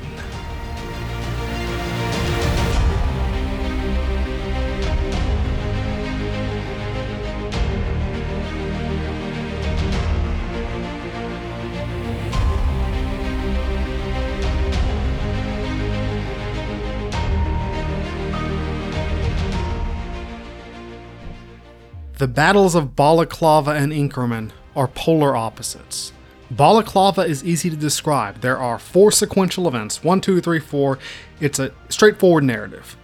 [22.18, 26.12] The battles of Balaclava and Inkerman are polar opposites.
[26.50, 28.40] Balaclava is easy to describe.
[28.40, 30.98] There are four sequential events one, two, three, four.
[31.38, 32.96] It's a straightforward narrative.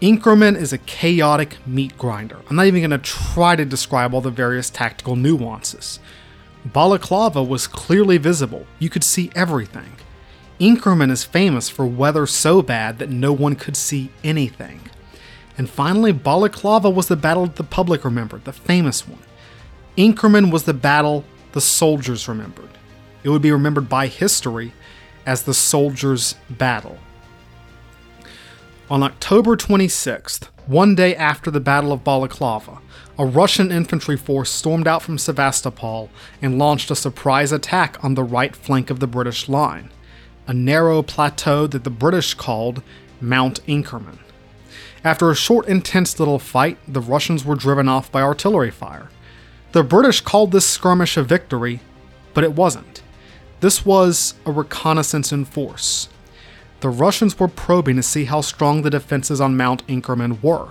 [0.00, 2.38] Inkerman is a chaotic meat grinder.
[2.48, 6.00] I'm not even going to try to describe all the various tactical nuances.
[6.64, 9.98] Balaclava was clearly visible, you could see everything.
[10.58, 14.80] Inkerman is famous for weather so bad that no one could see anything.
[15.56, 19.22] And finally, Balaclava was the battle the public remembered, the famous one.
[19.96, 22.70] Inkerman was the battle the soldiers remembered.
[23.22, 24.72] It would be remembered by history
[25.24, 26.98] as the soldiers' battle.
[28.90, 32.80] On October 26th, one day after the Battle of Balaclava,
[33.18, 36.10] a Russian infantry force stormed out from Sevastopol
[36.42, 39.90] and launched a surprise attack on the right flank of the British line,
[40.46, 42.82] a narrow plateau that the British called
[43.20, 44.18] Mount Inkerman.
[45.02, 49.08] After a short, intense little fight, the Russians were driven off by artillery fire.
[49.72, 51.80] The British called this skirmish a victory,
[52.32, 53.02] but it wasn't.
[53.60, 56.08] This was a reconnaissance in force.
[56.80, 60.68] The Russians were probing to see how strong the defenses on Mount Inkerman were.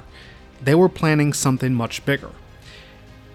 [0.61, 2.29] They were planning something much bigger.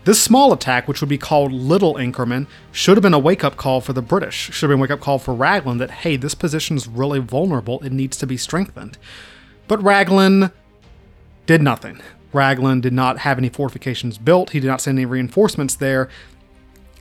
[0.04, 3.56] This small attack, which would be called Little Inkerman, should have been a wake up
[3.56, 4.52] call for the British.
[4.52, 7.18] Should have been a wake up call for Raglan that, hey, this position is really
[7.18, 8.96] vulnerable, it needs to be strengthened.
[9.68, 10.50] But Raglan
[11.46, 12.00] did nothing.
[12.32, 16.08] Raglan did not have any fortifications built, he did not send any reinforcements there,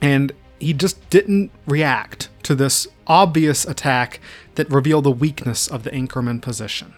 [0.02, 4.20] and he just didn't react to this obvious attack
[4.56, 6.94] that revealed the weakness of the Inkerman position.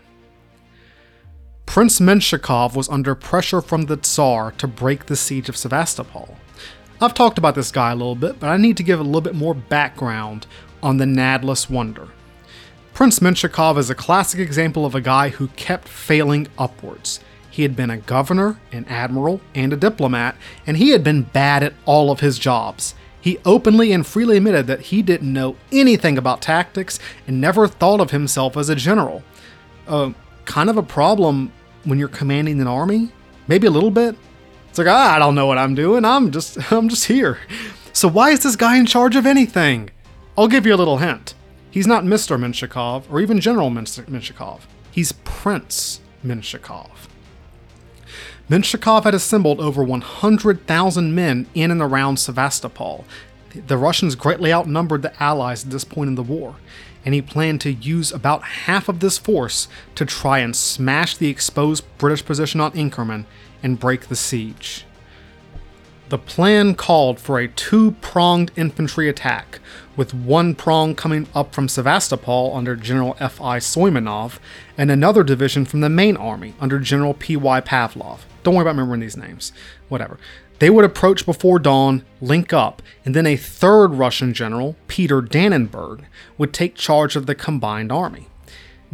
[1.65, 6.37] Prince Menshikov was under pressure from the Tsar to break the siege of Sevastopol.
[7.01, 9.21] I've talked about this guy a little bit, but I need to give a little
[9.21, 10.47] bit more background
[10.81, 12.09] on the Nadless Wonder.
[12.99, 17.21] Prince Menshikov is a classic example of a guy who kept failing upwards.
[17.49, 20.35] He had been a governor, an admiral, and a diplomat,
[20.67, 22.95] and he had been bad at all of his jobs.
[23.21, 28.01] He openly and freely admitted that he didn't know anything about tactics and never thought
[28.01, 29.23] of himself as a general.
[29.87, 30.11] Uh,
[30.43, 31.53] kind of a problem
[31.85, 33.13] when you're commanding an army?
[33.47, 34.17] Maybe a little bit.
[34.67, 36.03] It's like, ah, I don't know what I'm doing.
[36.03, 37.39] I'm just I'm just here.
[37.93, 39.89] So why is this guy in charge of anything?
[40.37, 41.33] I'll give you a little hint.
[41.71, 42.39] He's not Mr.
[42.39, 44.61] Menshikov or even General Menshikov.
[44.91, 46.89] He's Prince Menshikov.
[48.49, 53.05] Menshikov had assembled over 100,000 men in and around Sevastopol.
[53.53, 56.55] The Russians greatly outnumbered the Allies at this point in the war,
[57.05, 61.29] and he planned to use about half of this force to try and smash the
[61.29, 63.25] exposed British position on Inkerman
[63.61, 64.85] and break the siege.
[66.09, 69.59] The plan called for a two pronged infantry attack,
[69.99, 73.59] with one prong coming up from Sevastopol under General F.I.
[73.59, 74.39] Soimonov,
[74.77, 77.59] and another division from the main army under General P.Y.
[77.59, 78.19] Pavlov.
[78.41, 79.51] Don't worry about remembering these names.
[79.89, 80.17] Whatever.
[80.59, 86.05] They would approach before dawn, link up, and then a third Russian general, Peter Dannenberg,
[86.37, 88.27] would take charge of the combined army.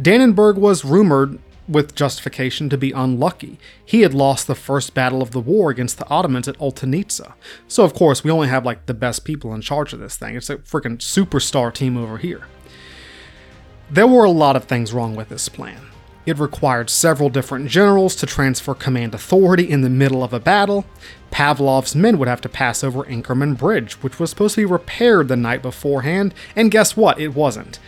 [0.02, 1.38] Dannenberg was rumored
[1.68, 3.58] with justification to be unlucky.
[3.84, 7.34] He had lost the first battle of the war against the Ottomans at Oltenitsa.
[7.68, 10.36] So, of course, we only have like the best people in charge of this thing.
[10.36, 12.46] It's a freaking superstar team over here.
[13.90, 15.82] There were a lot of things wrong with this plan.
[16.24, 20.84] It required several different generals to transfer command authority in the middle of a battle.
[21.30, 25.28] Pavlov's men would have to pass over Inkerman Bridge, which was supposed to be repaired
[25.28, 27.20] the night beforehand, and guess what?
[27.20, 27.78] It wasn't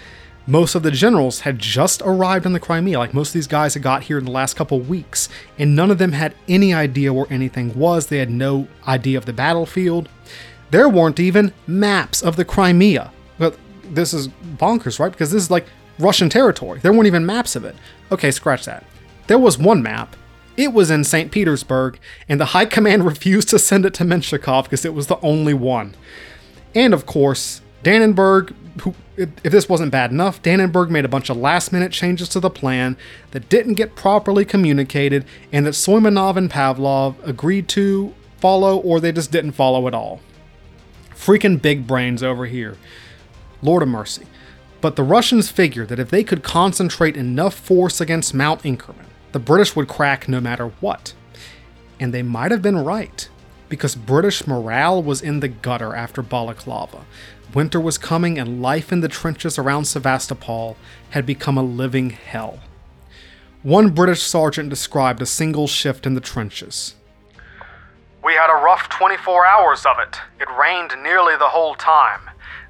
[0.49, 3.75] most of the generals had just arrived in the Crimea, like most of these guys
[3.75, 5.29] had got here in the last couple weeks,
[5.59, 8.07] and none of them had any idea where anything was.
[8.07, 10.09] They had no idea of the battlefield.
[10.71, 13.13] There weren't even maps of the Crimea.
[13.39, 13.53] Well,
[13.85, 15.13] this is bonkers, right?
[15.13, 15.67] Because this is like
[15.99, 16.81] Russian territory.
[16.81, 17.77] There weren't even maps of it.
[18.11, 18.87] Okay, scratch that.
[19.27, 20.17] There was one map.
[20.57, 21.31] It was in St.
[21.31, 25.21] Petersburg, and the High Command refused to send it to Menshikov because it was the
[25.21, 25.95] only one.
[26.75, 31.37] And of course, Dannenberg who, if, this wasn't bad enough, Dannenberg made a bunch of
[31.37, 32.97] last minute changes to the plan
[33.33, 39.13] that didn't get properly communicated and that Soimonov and Pavlov agreed to follow or they
[39.13, 40.21] just didn't follow at all.
[41.11, 42.77] Freaking big brains over here.
[43.61, 44.27] Lord of mercy.
[44.81, 49.41] But the Russians figured that if they could concentrate enough force against Mount Inkerman, the
[49.41, 51.15] British would crack no matter what.
[51.99, 53.29] And they might have been right,
[53.69, 57.05] because British morale was in the gutter after Balaclava.
[57.55, 60.77] Winter was coming, and life in the trenches around Sevastopol
[61.11, 62.61] had become a living hell.
[63.63, 66.95] One British sergeant described a single shift in the trenches.
[68.23, 70.21] We had a rough 24 hours of it.
[70.39, 72.21] It rained nearly the whole time.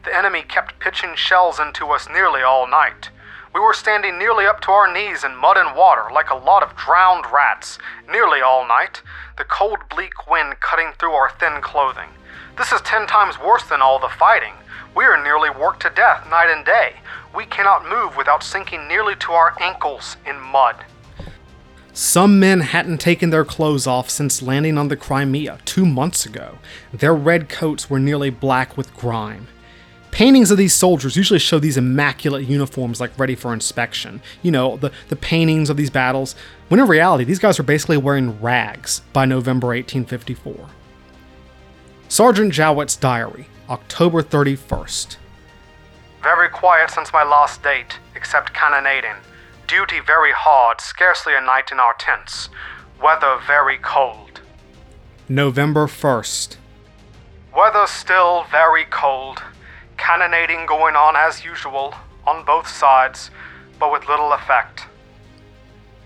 [0.04, 3.10] The enemy kept pitching shells into us nearly all night.
[3.52, 6.62] We were standing nearly up to our knees in mud and water like a lot
[6.62, 9.02] of drowned rats, nearly all night,
[9.36, 12.10] the cold, bleak wind cutting through our thin clothing.
[12.56, 14.54] This is ten times worse than all the fighting.
[14.98, 16.94] We are nearly worked to death night and day.
[17.32, 20.74] We cannot move without sinking nearly to our ankles in mud.
[21.92, 26.58] Some men hadn't taken their clothes off since landing on the Crimea two months ago.
[26.92, 29.46] Their red coats were nearly black with grime.
[30.10, 34.20] Paintings of these soldiers usually show these immaculate uniforms like ready for inspection.
[34.42, 36.34] You know, the, the paintings of these battles,
[36.66, 40.68] when in reality, these guys were basically wearing rags by November 1854.
[42.08, 45.16] Sergeant Jowett's diary, October 31st.
[46.22, 49.16] Very quiet since my last date, except cannonading.
[49.66, 52.48] Duty very hard, scarcely a night in our tents.
[53.02, 54.40] Weather very cold.
[55.28, 56.56] November 1st.
[57.54, 59.42] Weather still very cold.
[59.98, 61.94] Cannonading going on as usual,
[62.26, 63.30] on both sides,
[63.78, 64.86] but with little effect.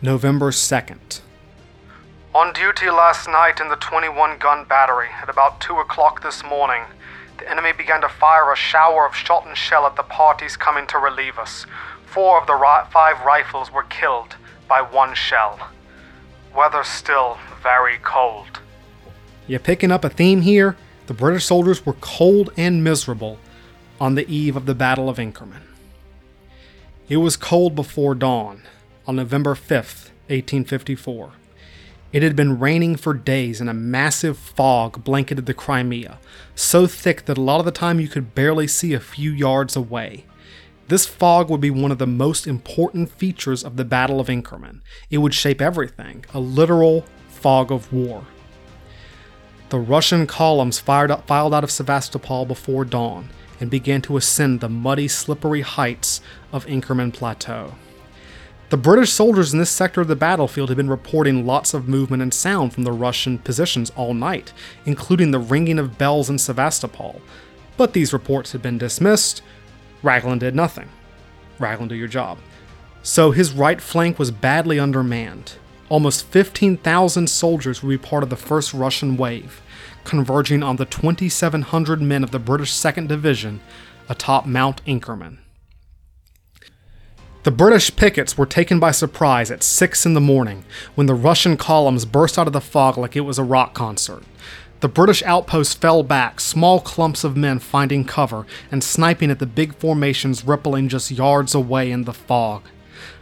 [0.01, 1.21] November 2nd.
[2.35, 6.83] On duty last night in the 21 gun battery at about 2 o'clock this morning
[7.43, 10.87] the enemy began to fire a shower of shot and shell at the parties coming
[10.87, 11.67] to relieve us.
[12.07, 14.37] Four of the ri- five rifles were killed
[14.69, 15.59] by one shell.
[16.55, 18.61] Weather still very cold.
[19.49, 20.77] You picking up a theme here?
[21.09, 23.39] The British soldiers were cold and miserable
[24.01, 25.63] on the eve of the Battle of Inkerman.
[27.09, 28.63] It was cold before dawn
[29.05, 31.33] on November 5th, 1854.
[32.13, 36.19] It had been raining for days and a massive fog blanketed the Crimea,
[36.55, 39.77] so thick that a lot of the time you could barely see a few yards
[39.77, 40.27] away.
[40.89, 44.83] This fog would be one of the most important features of the Battle of Inkerman.
[45.11, 48.27] It would shape everything, a literal fog of war.
[49.71, 54.69] The Russian columns up, filed out of Sevastopol before dawn and began to ascend the
[54.69, 56.21] muddy, slippery heights
[56.53, 57.73] of Inkerman Plateau.
[58.73, 62.23] The British soldiers in this sector of the battlefield had been reporting lots of movement
[62.23, 64.55] and sound from the Russian positions all night,
[64.87, 67.21] including the ringing of bells in Sevastopol.
[67.77, 69.43] But these reports had been dismissed.
[70.03, 70.89] Raglan did nothing.
[71.59, 72.39] Raglan, do your job.
[73.03, 75.57] So his right flank was badly undermanned.
[75.91, 79.61] Almost 15,000 soldiers would be part of the first Russian wave,
[80.05, 83.61] converging on the 2,700 men of the British 2nd Division
[84.09, 85.42] atop Mount Inkerman.
[87.45, 90.65] The British pickets were taken by surprise at 6 in the morning
[90.95, 94.23] when the Russian columns burst out of the fog like it was a rock concert.
[94.79, 99.47] The British outposts fell back, small clumps of men finding cover and sniping at the
[99.47, 102.63] big formations rippling just yards away in the fog.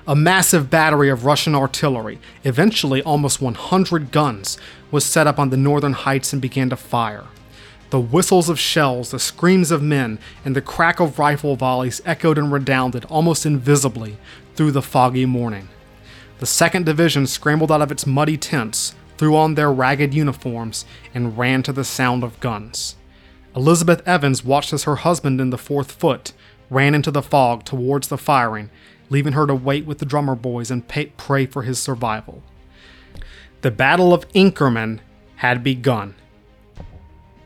[0.06, 4.58] A massive battery of Russian artillery, eventually almost 100 guns,
[4.90, 7.24] was set up on the northern heights and began to fire.
[7.90, 12.38] The whistles of shells, the screams of men, and the crack of rifle volleys echoed
[12.38, 14.16] and redounded almost invisibly
[14.54, 15.68] through the foggy morning.
[16.38, 21.36] The 2nd Division scrambled out of its muddy tents, threw on their ragged uniforms, and
[21.36, 22.94] ran to the sound of guns.
[23.56, 26.32] Elizabeth Evans watched as her husband in the 4th Foot
[26.70, 28.70] ran into the fog towards the firing,
[29.08, 32.44] leaving her to wait with the drummer boys and pay- pray for his survival.
[33.62, 35.00] The Battle of Inkerman
[35.36, 36.14] had begun.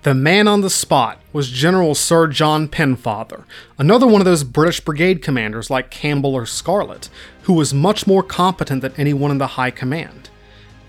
[0.04, 3.44] The man on the spot was General Sir John Pennefather,
[3.78, 7.08] another one of those British brigade commanders like Campbell or Scarlett,
[7.44, 10.28] who was much more competent than anyone in the high command.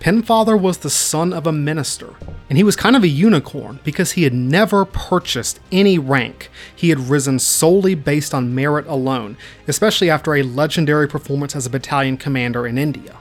[0.02, 2.16] Pennefather was the son of a minister,
[2.50, 6.52] and he was kind of a unicorn because he had never purchased any rank.
[6.76, 11.70] He had risen solely based on merit alone, especially after a legendary performance as a
[11.70, 13.16] battalion commander in India.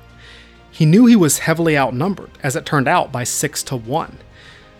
[0.73, 4.19] He knew he was heavily outnumbered, as it turned out, by 6 to 1.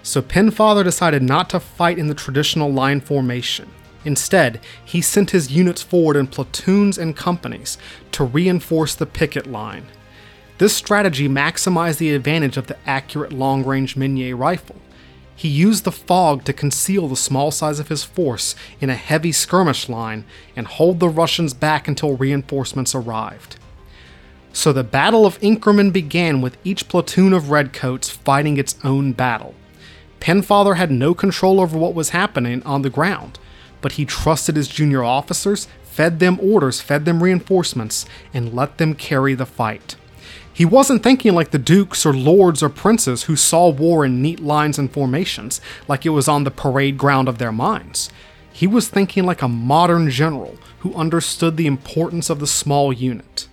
[0.05, 3.71] So Pennefather decided not to fight in the traditional line formation.
[4.05, 7.79] Instead, he sent his units forward in platoons and companies
[8.13, 9.87] to reinforce the picket line.
[10.59, 14.77] This strategy maximized the advantage of the accurate long range Minié rifle.
[15.35, 19.33] He used the fog to conceal the small size of his force in a heavy
[19.33, 23.57] skirmish line and hold the Russians back until reinforcements arrived.
[24.53, 29.55] So the Battle of Inkerman began with each platoon of redcoats fighting its own battle.
[30.21, 33.39] Pennefather had no control over what was happening on the ground,
[33.81, 38.95] but he trusted his junior officers, fed them orders, fed them reinforcements, and let them
[38.95, 39.97] carry the fight.
[40.53, 44.39] He wasn't thinking like the dukes or lords or princes who saw war in neat
[44.39, 48.09] lines and formations, like it was on the parade ground of their minds.
[48.53, 53.49] He was thinking like a modern general who understood the importance of the small unit.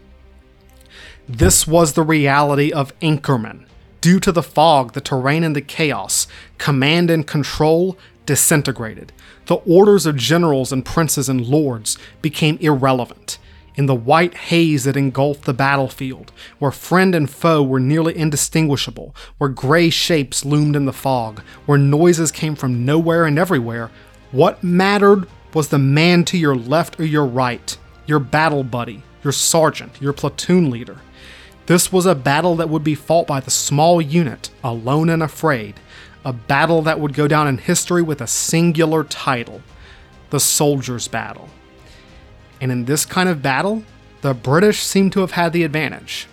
[1.28, 3.66] This was the reality of Inkerman.
[4.02, 9.14] Due to the fog, the terrain, and the chaos, command and control disintegrated.
[9.46, 13.38] The orders of generals and princes and lords became irrelevant
[13.76, 19.16] in the white haze that engulfed the battlefield, where friend and foe were nearly indistinguishable,
[19.38, 23.90] where gray shapes loomed in the fog, where noises came from nowhere and everywhere,
[24.32, 29.34] what mattered was the man to your left or your right, your battle buddy, your
[29.34, 30.98] sergeant, your platoon leader.
[31.72, 35.80] This was a battle that would be fought by the small unit, alone and afraid,
[36.26, 39.62] a battle that would go down in history with a singular title
[40.32, 41.48] the Soldiers' Battle
[42.60, 43.84] and in this kind of battle,
[44.20, 46.28] the British seem to have had the advantage.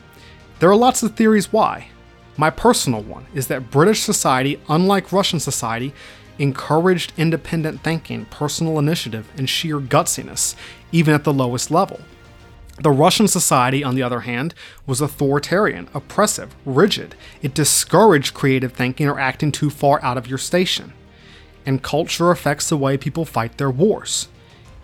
[0.58, 1.86] There are lots of theories why.
[2.36, 5.94] My personal one is that British society, unlike Russian society,
[6.40, 10.56] encouraged independent thinking, personal initiative, and sheer gutsiness,
[10.90, 12.00] even at the lowest level.
[12.80, 14.54] The Russian society, on the other hand,
[14.86, 17.16] was authoritarian, oppressive, rigid.
[17.42, 20.92] It discouraged creative thinking or acting too far out of your station.
[21.66, 24.28] And culture affects the way people fight their wars.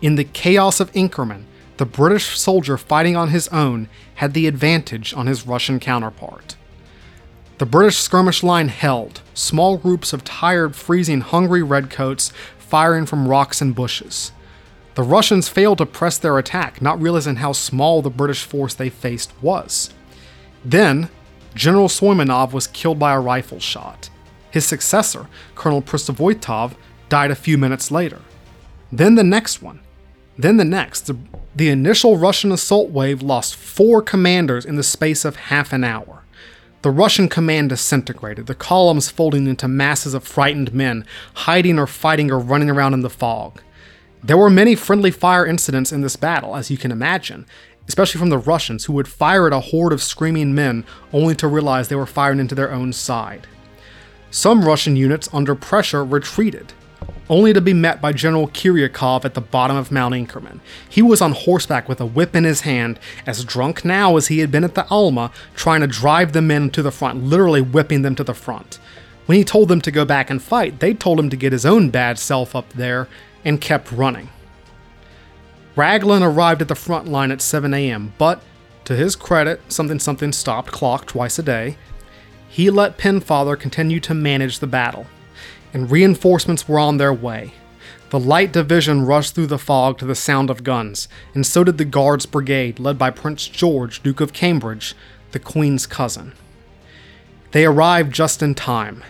[0.02, 1.44] In the chaos of Inkerman,
[1.76, 6.56] the British soldier fighting on his own had the advantage on his Russian counterpart.
[7.58, 13.60] The British skirmish line held, small groups of tired, freezing, hungry redcoats firing from rocks
[13.60, 14.32] and bushes.
[14.94, 18.90] The Russians failed to press their attack, not realizing how small the British force they
[18.90, 19.92] faced was.
[20.64, 21.08] Then,
[21.54, 24.10] General Soimonov was killed by a rifle shot.
[24.50, 25.26] His successor,
[25.56, 26.74] Colonel Pristovoitov,
[27.08, 28.20] died a few minutes later.
[28.92, 29.80] Then the next one,
[30.38, 31.16] then the next, the,
[31.54, 36.22] the initial Russian assault wave lost four commanders in the space of half an hour.
[36.82, 42.30] The Russian command disintegrated, the columns folding into masses of frightened men, hiding or fighting
[42.30, 43.60] or running around in the fog.
[44.26, 47.44] There were many friendly fire incidents in this battle, as you can imagine,
[47.86, 51.46] especially from the Russians, who would fire at a horde of screaming men only to
[51.46, 53.46] realize they were firing into their own side.
[54.30, 56.72] Some Russian units, under pressure, retreated,
[57.28, 60.60] only to be met by General Kiryakov at the bottom of Mount Inkerman.
[60.88, 64.38] He was on horseback with a whip in his hand, as drunk now as he
[64.38, 68.00] had been at the Alma, trying to drive the men to the front, literally whipping
[68.00, 68.78] them to the front.
[69.26, 71.66] When he told them to go back and fight, they told him to get his
[71.66, 73.06] own bad self up there
[73.44, 74.28] and kept running.
[75.76, 78.42] Raglan arrived at the front line at 7 a.m., but
[78.84, 81.76] to his credit, something something stopped clock twice a day.
[82.48, 85.06] He let Pennefather continue to manage the battle
[85.74, 87.52] and reinforcements were on their way.
[88.10, 91.78] The Light Division rushed through the fog to the sound of guns, and so did
[91.78, 94.94] the Guards Brigade, led by Prince George, Duke of Cambridge,
[95.32, 96.32] the Queen's cousin.
[97.50, 99.02] They arrived just in time.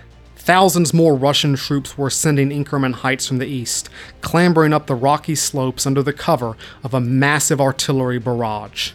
[0.45, 3.89] Thousands more Russian troops were ascending Inkerman Heights from the east,
[4.21, 8.93] clambering up the rocky slopes under the cover of a massive artillery barrage.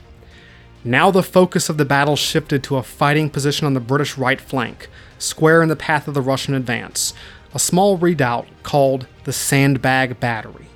[0.83, 4.39] Now the focus of the battle shifted to a fighting position on the British right
[4.39, 7.15] flank, square in the path of the Russian advance,
[7.51, 10.67] a small redoubt called the Sandbag Battery.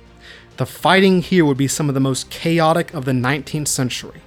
[0.56, 4.22] The fighting here would be some of the most chaotic of the 19th century.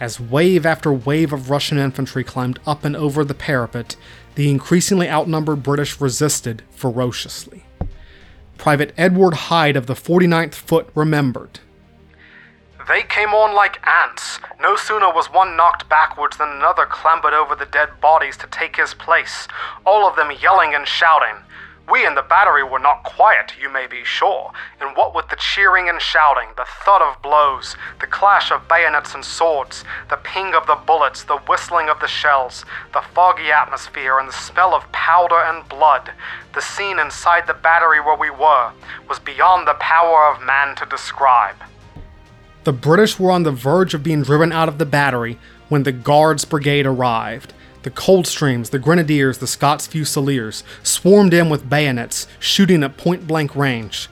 [0.00, 3.96] As wave after wave of Russian infantry climbed up and over the parapet,
[4.34, 7.64] the increasingly outnumbered British resisted ferociously.
[8.58, 11.60] Private Edward Hyde of the 49th Foot remembered.
[12.88, 14.40] They came on like ants.
[14.60, 18.76] No sooner was one knocked backwards than another clambered over the dead bodies to take
[18.76, 19.48] his place,
[19.86, 21.36] all of them yelling and shouting.
[21.90, 25.36] We in the battery were not quiet, you may be sure, and what with the
[25.36, 30.54] cheering and shouting, the thud of blows, the clash of bayonets and swords, the ping
[30.54, 34.90] of the bullets, the whistling of the shells, the foggy atmosphere, and the smell of
[34.92, 36.10] powder and blood,
[36.54, 38.72] the scene inside the battery where we were
[39.06, 41.56] was beyond the power of man to describe.
[42.64, 45.38] The British were on the verge of being driven out of the battery
[45.68, 47.52] when the Guards Brigade arrived.
[47.84, 53.54] The Coldstreams, the Grenadiers, the Scots Fusiliers swarmed in with bayonets, shooting at point blank
[53.54, 54.08] range.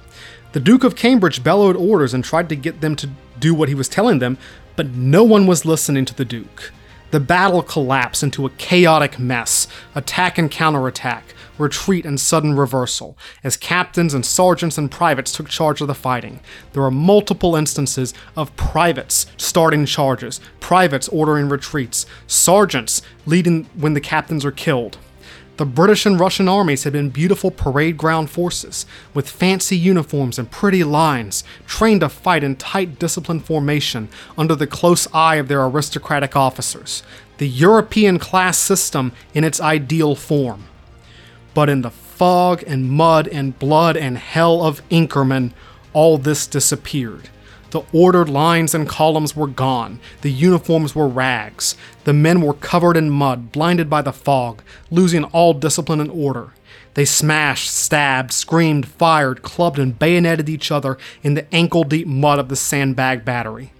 [0.52, 3.08] The Duke of Cambridge bellowed orders and tried to get them to
[3.40, 4.36] do what he was telling them,
[4.76, 6.70] but no one was listening to the Duke.
[7.12, 13.56] The battle collapsed into a chaotic mess attack and counterattack, retreat and sudden reversal, as
[13.56, 16.40] captains and sergeants and privates took charge of the fighting.
[16.72, 24.00] There are multiple instances of privates starting charges, privates ordering retreats, sergeants leading when the
[24.00, 24.98] captains are killed.
[25.58, 30.50] The British and Russian armies had been beautiful parade ground forces, with fancy uniforms and
[30.50, 34.08] pretty lines, trained to fight in tight disciplined formation
[34.38, 37.02] under the close eye of their aristocratic officers.
[37.36, 40.64] The European class system in its ideal form.
[41.54, 45.52] But in the fog and mud and blood and hell of Inkerman,
[45.92, 47.28] all this disappeared.
[47.70, 49.98] The ordered lines and columns were gone.
[50.20, 51.74] The uniforms were rags.
[52.04, 56.52] The men were covered in mud, blinded by the fog, losing all discipline and order.
[56.94, 62.38] They smashed, stabbed, screamed, fired, clubbed, and bayoneted each other in the ankle deep mud
[62.38, 63.72] of the sandbag battery.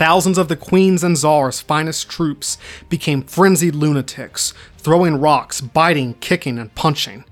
[0.00, 2.56] Thousands of the Queen's and Tsar's finest troops
[2.88, 7.26] became frenzied lunatics, throwing rocks, biting, kicking, and punching.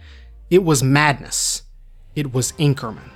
[0.51, 1.62] It was madness.
[2.15, 3.09] It was Inkerman.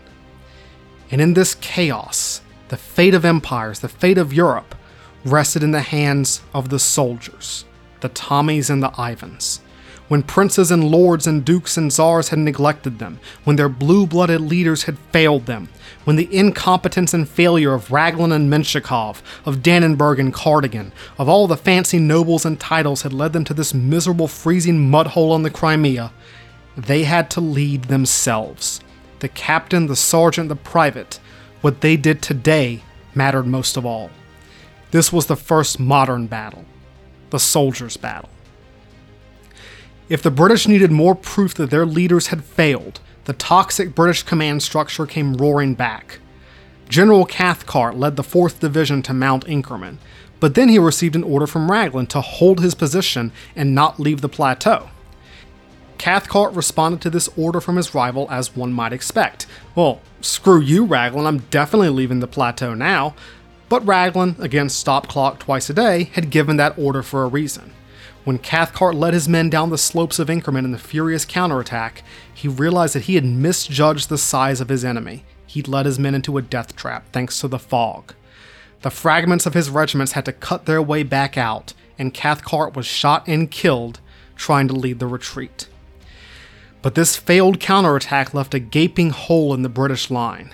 [1.10, 4.74] And in this chaos, the fate of empires, the fate of Europe,
[5.22, 7.66] rested in the hands of the soldiers,
[8.00, 9.60] the Tommies and the Ivans.
[10.12, 14.43] When princes and lords and dukes and czars had neglected them, when their blue blooded
[14.43, 15.70] leaders had failed them,
[16.05, 21.47] when the incompetence and failure of Raglan and Menshikov, of Dannenberg and Cardigan, of all
[21.47, 25.44] the fancy nobles and titles had led them to this miserable freezing mud hole on
[25.44, 26.12] the Crimea,
[26.76, 28.80] they had to lead themselves.
[29.20, 31.20] The captain, the sergeant, the private,
[31.62, 32.82] what they did today
[33.14, 34.10] mattered most of all.
[34.90, 36.66] This was the first modern battle,
[37.30, 38.28] the soldiers' battle.
[40.12, 44.62] If the British needed more proof that their leaders had failed, the toxic British command
[44.62, 46.18] structure came roaring back.
[46.86, 49.97] General Cathcart led the 4th Division to Mount Inkerman,
[50.39, 54.20] but then he received an order from Raglan to hold his position and not leave
[54.20, 54.90] the plateau.
[55.97, 59.47] Cathcart responded to this order from his rival as one might expect.
[59.74, 63.14] Well, screw you, Raglan, I'm definitely leaving the plateau now.
[63.70, 67.72] But Raglan, again stop clock twice a day, had given that order for a reason.
[68.24, 72.46] When Cathcart led his men down the slopes of Inkerman in the furious counterattack, he
[72.46, 75.24] realized that he had misjudged the size of his enemy.
[75.46, 78.14] He'd led his men into a death trap thanks to the fog.
[78.82, 82.86] The fragments of his regiments had to cut their way back out, and Cathcart was
[82.86, 84.00] shot and killed
[84.36, 85.68] trying to lead the retreat.
[86.80, 90.50] But this failed counterattack left a gaping hole in the British line.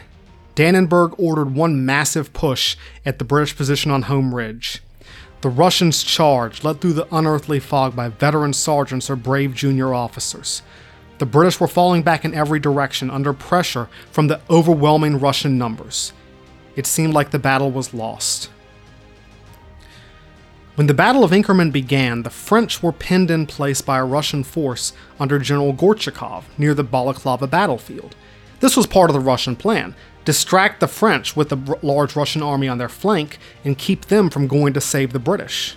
[0.54, 2.76] Dannenberg ordered one massive push
[3.06, 4.82] at the British position on Home Ridge.
[5.40, 10.62] The Russians charged, led through the unearthly fog by veteran sergeants or brave junior officers.
[11.18, 16.12] The British were falling back in every direction under pressure from the overwhelming Russian numbers.
[16.74, 18.50] It seemed like the battle was lost.
[20.74, 24.44] When the Battle of Inkerman began, the French were pinned in place by a Russian
[24.44, 28.14] force under General Gorchakov near the Balaclava battlefield.
[28.60, 29.96] This was part of the Russian plan
[30.28, 34.46] distract the French with a large Russian army on their flank and keep them from
[34.46, 35.74] going to save the British.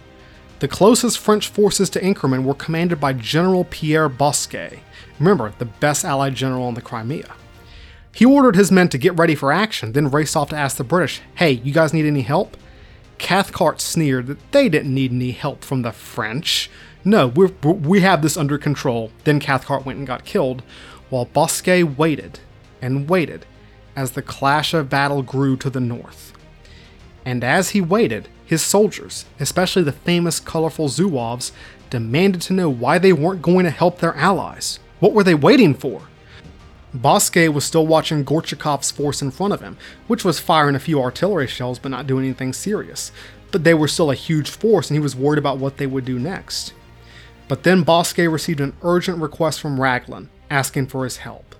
[0.59, 4.81] The closest French forces to Inkerman were commanded by General Pierre Bosquet,
[5.17, 7.33] remember, the best Allied general in the Crimea.
[8.13, 10.83] He ordered his men to get ready for action, then raced off to ask the
[10.83, 12.57] British, Hey, you guys need any help?
[13.19, 16.69] Cathcart sneered that they didn't need any help from the French.
[17.05, 19.13] No, we we have this under control.
[19.23, 20.61] Then Cathcart went and got killed,
[21.09, 22.39] while Bosquet waited
[22.81, 23.45] and waited
[23.95, 26.33] as the clash of battle grew to the north.
[27.25, 31.51] And as he waited, his soldiers, especially the famous colorful Zouaves,
[31.89, 34.79] demanded to know why they weren't going to help their allies.
[34.99, 36.03] What were they waiting for?
[36.93, 39.77] Bosquet was still watching Gorchakov's force in front of him,
[40.07, 43.11] which was firing a few artillery shells but not doing anything serious.
[43.51, 46.05] But they were still a huge force and he was worried about what they would
[46.05, 46.73] do next.
[47.47, 51.55] But then Bosquet received an urgent request from Raglan, asking for his help.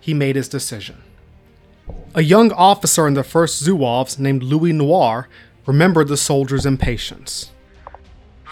[0.00, 1.02] He made his decision.
[2.18, 5.28] A young officer in the 1st Zouaves named Louis Noir
[5.66, 7.50] remembered the soldiers' impatience.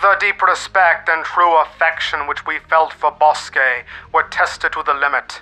[0.03, 4.93] The deep respect and true affection which we felt for Bosquet were tested to the
[4.93, 5.41] limit.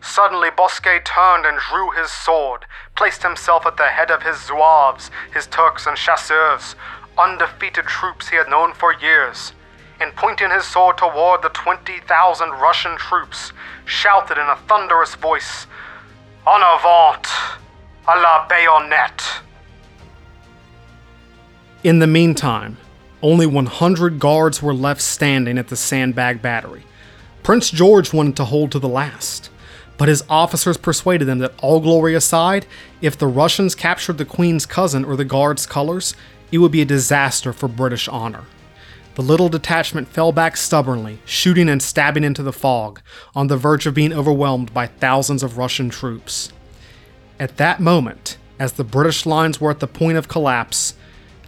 [0.00, 2.66] Suddenly, Bosquet turned and drew his sword,
[2.96, 6.74] placed himself at the head of his Zouaves, his Turks and chasseurs,
[7.16, 9.52] undefeated troops he had known for years,
[10.00, 13.52] and pointing his sword toward the 20,000 Russian troops,
[13.84, 15.68] shouted in a thunderous voice,
[16.46, 17.26] En avant!
[18.08, 19.22] A la bayonet!
[21.84, 22.78] In the meantime,
[23.22, 26.84] only 100 guards were left standing at the sandbag battery.
[27.42, 29.50] Prince George wanted to hold to the last,
[29.98, 32.66] but his officers persuaded them that all glory aside,
[33.02, 36.14] if the Russians captured the Queen's cousin or the Guards' colors,
[36.50, 38.44] it would be a disaster for British honor.
[39.20, 43.02] The little detachment fell back stubbornly, shooting and stabbing into the fog,
[43.34, 46.50] on the verge of being overwhelmed by thousands of Russian troops.
[47.38, 50.94] At that moment, as the British lines were at the point of collapse,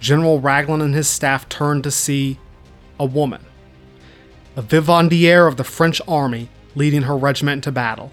[0.00, 2.38] General Raglan and his staff turned to see
[3.00, 3.40] a woman,
[4.54, 8.12] a vivandière of the French army leading her regiment into battle.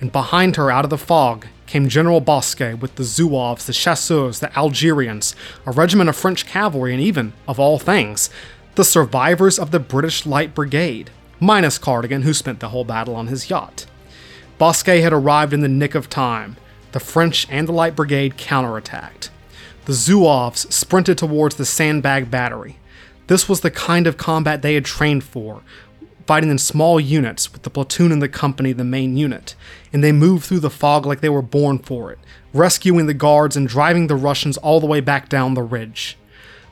[0.00, 4.38] And behind her, out of the fog, came General Bosquet with the Zouaves, the Chasseurs,
[4.38, 5.34] the Algerians,
[5.66, 8.30] a regiment of French cavalry, and even, of all things,
[8.74, 13.28] the survivors of the British Light Brigade, minus Cardigan, who spent the whole battle on
[13.28, 13.86] his yacht.
[14.58, 16.56] Bosquet had arrived in the nick of time.
[16.92, 19.30] The French and the Light Brigade counterattacked.
[19.84, 22.78] The Zouaves sprinted towards the sandbag battery.
[23.26, 25.62] This was the kind of combat they had trained for,
[26.26, 29.54] fighting in small units with the platoon and the company the main unit,
[29.92, 32.18] and they moved through the fog like they were born for it,
[32.52, 36.16] rescuing the guards and driving the Russians all the way back down the ridge.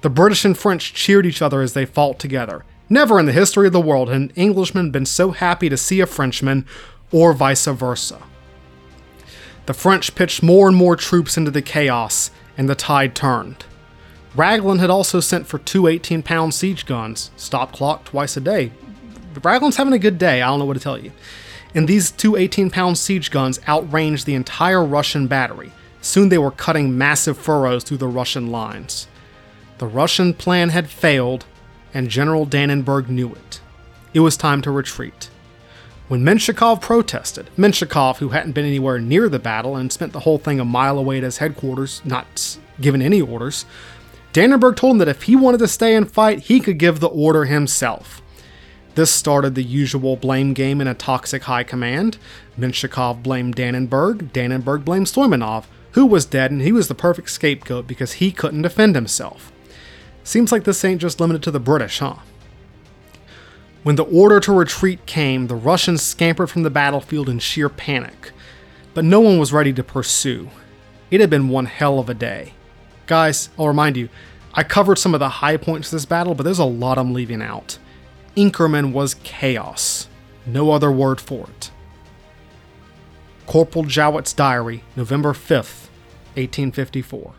[0.03, 2.65] The British and French cheered each other as they fought together.
[2.89, 6.01] Never in the history of the world had an Englishman been so happy to see
[6.01, 6.67] a Frenchman,
[7.13, 8.21] or vice versa.
[9.67, 13.65] The French pitched more and more troops into the chaos, and the tide turned.
[14.35, 18.73] Raglan had also sent for two 18 pound siege guns, stop clock twice a day.
[19.43, 21.13] Raglan's having a good day, I don't know what to tell you.
[21.75, 25.71] And these two 18 pound siege guns outranged the entire Russian battery.
[26.01, 29.07] Soon they were cutting massive furrows through the Russian lines.
[29.83, 31.45] The Russian plan had failed,
[31.93, 33.61] and General Dannenberg knew it.
[34.15, 35.29] It was time to retreat.
[36.07, 40.39] When Menshikov protested, Menshikov, who hadn't been anywhere near the battle and spent the whole
[40.39, 43.65] thing a mile away at his headquarters, not given any orders,
[44.33, 47.09] Dannenberg told him that if he wanted to stay and fight, he could give the
[47.09, 48.23] order himself.
[48.95, 52.19] This started the usual blame game in a toxic high command.
[52.57, 55.65] Menshikov blamed Dannenberg, Dannenberg blamed Soimonov,
[55.95, 59.53] who was dead and he was the perfect scapegoat because he couldn't defend himself.
[60.25, 62.17] Seems like this ain't just limited to the British, huh?
[63.83, 68.31] When the order to retreat came, the Russians scampered from the battlefield in sheer panic.
[68.95, 70.51] But no one was ready to pursue.
[71.11, 72.55] It had been one hell of a day.
[73.07, 74.09] Guys, I'll remind you,
[74.55, 77.13] I covered some of the high points of this battle, but there's a lot I'm
[77.13, 77.79] leaving out.
[78.37, 80.09] Inkerman was chaos.
[80.47, 81.71] No other word for it.
[83.47, 85.89] Corporal Jowett's Diary, November 5th,
[86.35, 87.35] 1854.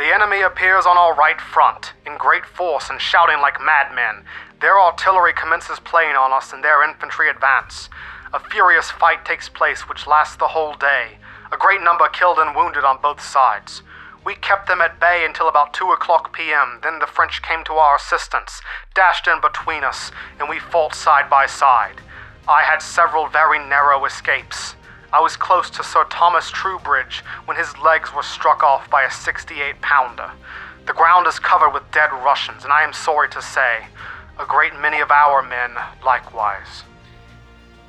[0.00, 4.24] The enemy appears on our right front, in great force and shouting like madmen.
[4.62, 7.90] Their artillery commences playing on us and their infantry advance.
[8.32, 11.18] A furious fight takes place which lasts the whole day.
[11.52, 13.82] A great number killed and wounded on both sides.
[14.24, 16.80] We kept them at bay until about 2 o'clock p.m.
[16.82, 18.62] Then the French came to our assistance,
[18.94, 22.00] dashed in between us, and we fought side by side.
[22.48, 24.76] I had several very narrow escapes.
[25.12, 29.10] I was close to Sir Thomas Troubridge when his legs were struck off by a
[29.10, 30.30] 68 pounder.
[30.86, 33.86] The ground is covered with dead Russians, and I am sorry to say,
[34.38, 35.72] a great many of our men
[36.04, 36.84] likewise.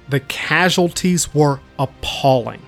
[0.09, 2.63] The casualties were appalling.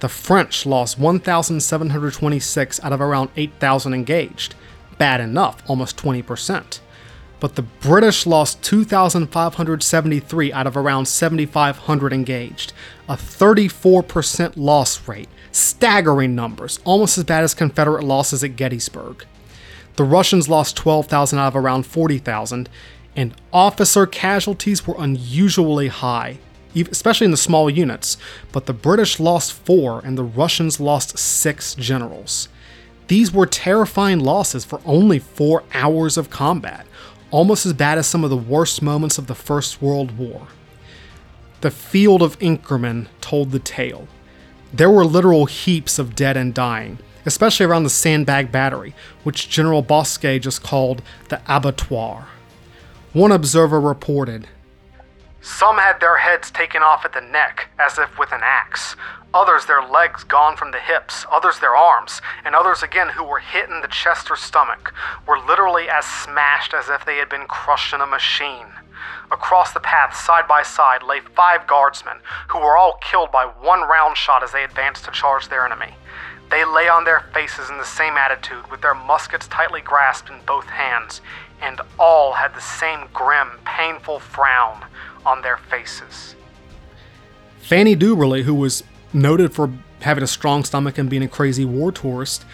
[0.00, 4.54] The French lost 1,726 out of around 8,000 engaged.
[4.98, 6.80] Bad enough, almost 20%
[7.40, 12.72] but the British lost 2,573 out of around 7,500 engaged,
[13.10, 15.28] a 34% loss rate.
[15.50, 19.26] Staggering numbers, almost as bad as Confederate losses at Gettysburg.
[19.96, 22.68] The Russians lost 12,000 out of around 40,000,
[23.16, 26.38] and officer casualties were unusually high,
[26.76, 28.16] especially in the small units,
[28.52, 32.48] but the British lost four and the Russians lost six generals.
[33.08, 36.86] These were terrifying losses for only four hours of combat,
[37.32, 40.46] almost as bad as some of the worst moments of the First World War.
[41.60, 44.08] The field of Inkerman told the tale.
[44.72, 49.82] There were literal heaps of dead and dying, especially around the Sandbag Battery, which General
[49.82, 52.28] Bosquet just called the abattoir.
[53.12, 54.48] One observer reported
[55.42, 58.96] Some had their heads taken off at the neck, as if with an axe.
[59.34, 63.38] Others their legs gone from the hips, others their arms, and others again who were
[63.38, 64.94] hit in the chest or stomach
[65.26, 68.66] were literally as smashed as if they had been crushed in a machine.
[69.30, 72.18] Across the path, side by side, lay five guardsmen,
[72.48, 75.94] who were all killed by one round shot as they advanced to charge their enemy.
[76.50, 80.40] They lay on their faces in the same attitude, with their muskets tightly grasped in
[80.46, 81.20] both hands,
[81.62, 84.84] and all had the same grim, painful frown
[85.24, 86.34] on their faces.
[87.60, 88.82] Fanny Duberly, who was
[89.12, 92.44] noted for having a strong stomach and being a crazy war tourist,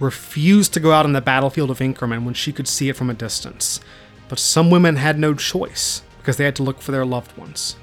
[0.00, 3.10] refused to go out on the battlefield of Inkerman when she could see it from
[3.10, 3.80] a distance.
[4.28, 7.76] But some women had no choice because they had to look for their loved ones.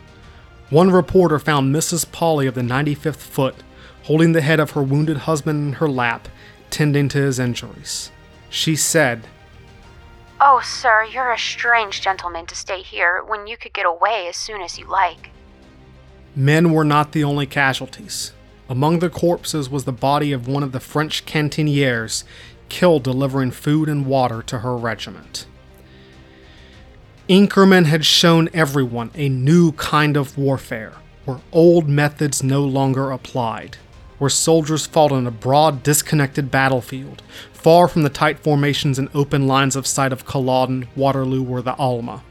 [0.69, 2.11] One reporter found Mrs.
[2.11, 3.55] Polly of the 95th Foot
[4.03, 6.27] holding the head of her wounded husband in her lap,
[6.69, 8.11] tending to his injuries.
[8.49, 9.27] She said,
[10.39, 14.35] Oh, sir, you're a strange gentleman to stay here when you could get away as
[14.35, 15.29] soon as you like.
[16.35, 18.33] Men were not the only casualties.
[18.67, 22.23] Among the corpses was the body of one of the French cantinières
[22.67, 25.45] killed delivering food and water to her regiment.
[27.29, 30.91] Inkerman had shown everyone a new kind of warfare,
[31.23, 33.77] where old methods no longer applied,
[34.17, 37.23] where soldiers fought on a broad, disconnected battlefield,
[37.53, 41.77] far from the tight formations and open lines of sight of Culloden, Waterloo, or the
[41.77, 42.23] Alma,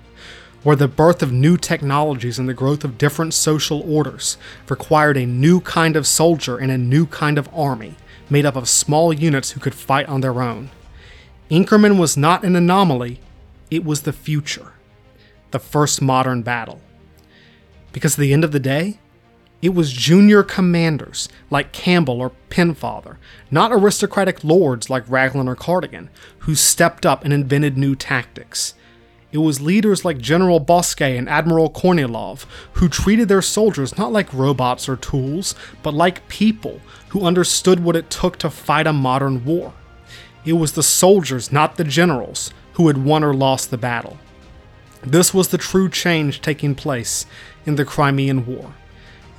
[0.63, 4.37] where the birth of new technologies and the growth of different social orders
[4.69, 7.95] required a new kind of soldier and a new kind of army,
[8.29, 10.69] made up of small units who could fight on their own.
[11.51, 13.21] Inkerman was not an anomaly,
[13.71, 14.75] it was the future
[15.53, 16.81] the first modern battle.
[17.93, 18.99] Because at the end of the day,
[19.63, 23.17] it was junior commanders like Campbell or Pennefather,
[23.51, 26.11] not aristocratic lords like Raglan or Cardigan,
[26.41, 28.75] who stepped up and invented new tactics.
[29.31, 34.35] It was leaders like General Bosquet and Admiral Kornilov who treated their soldiers not like
[34.35, 36.81] robots or tools, but like people
[37.11, 39.73] who understood what it took to fight a modern war.
[40.45, 44.19] It was the soldiers, not the generals, who had won or lost the battle.
[45.03, 47.27] This was the true change taking place
[47.67, 48.73] in the Crimean War.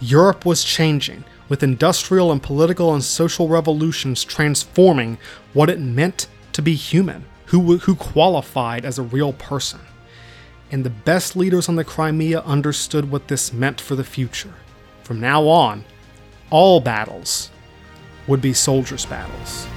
[0.01, 5.17] Europe was changing, with industrial and political and social revolutions transforming
[5.53, 9.79] what it meant to be human, who, who qualified as a real person.
[10.71, 14.53] And the best leaders on the Crimea understood what this meant for the future.
[15.03, 15.85] From now on,
[16.49, 17.51] all battles
[18.27, 19.67] would be soldiers' battles.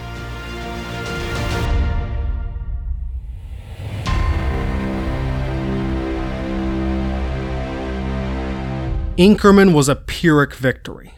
[9.18, 11.14] Inkerman was a Pyrrhic victory.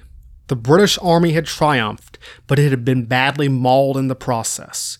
[0.47, 2.17] The British army had triumphed,
[2.47, 4.99] but it had been badly mauled in the process.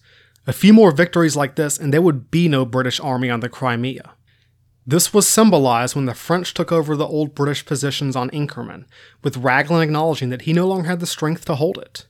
[0.49, 3.49] A few more victories like this, and there would be no British army on the
[3.49, 4.15] Crimea.
[4.85, 8.85] This was symbolized when the French took over the old British positions on Inkerman,
[9.23, 12.07] with Raglan acknowledging that he no longer had the strength to hold it.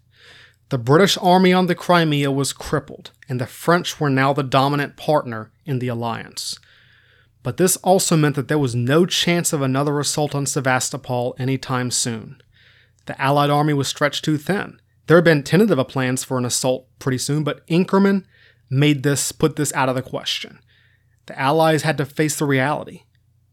[0.70, 4.96] The British army on the Crimea was crippled, and the French were now the dominant
[4.96, 6.58] partner in the alliance
[7.42, 11.90] but this also meant that there was no chance of another assault on Sevastopol anytime
[11.90, 12.42] soon.
[13.06, 14.80] The Allied army was stretched too thin.
[15.06, 18.24] There had been tentative plans for an assault pretty soon, but Inkerman
[18.68, 20.58] made this put this out of the question.
[21.26, 23.02] The Allies had to face the reality.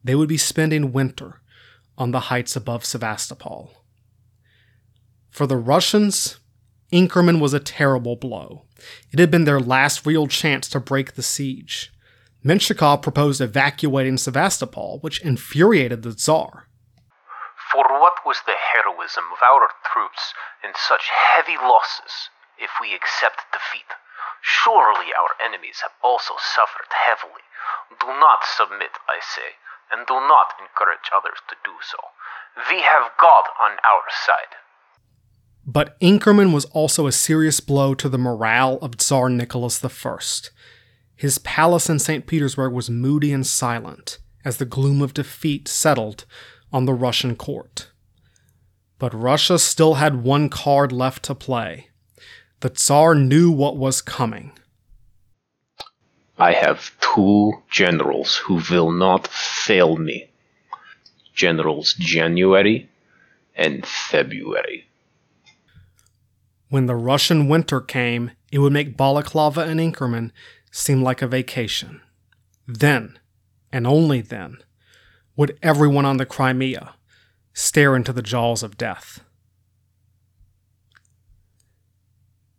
[0.04, 1.42] They would be spending winter
[1.98, 3.72] on the heights above Sevastopol.
[5.30, 6.40] For the Russians,
[6.92, 8.66] Inkerman was a terrible blow.
[9.12, 11.92] It had been their last real chance to break the siege.
[12.46, 16.70] Menshikov proposed evacuating Sevastopol, which infuriated the Tsar.
[17.72, 20.32] For what was the heroism of our troops
[20.64, 22.30] in such heavy losses
[22.62, 23.90] if we accept defeat?
[24.46, 27.42] Surely our enemies have also suffered heavily.
[28.00, 29.58] Do not submit, I say,
[29.92, 31.98] and do not encourage others to do so.
[32.70, 34.54] We have God on our side.
[35.66, 40.20] But Inkerman was also a serious blow to the morale of Tsar Nicholas I.
[41.16, 42.28] His palace in St.
[42.28, 46.26] Petersburg was moody and silent as the gloom of defeat settled
[46.72, 47.92] on the Russian court.
[49.00, 51.90] But Russia still had one card left to play.
[52.60, 54.52] The Tsar knew what was coming.
[56.38, 60.30] I have two generals who will not fail me
[61.34, 62.90] Generals January
[63.56, 64.88] and February.
[66.70, 70.32] When the Russian winter came, it would make Balaclava and Inkerman
[70.76, 72.02] seem like a vacation.
[72.68, 73.18] Then,
[73.72, 74.58] and only then,
[75.38, 76.96] would everyone on the Crimea
[77.54, 79.24] stare into the jaws of death.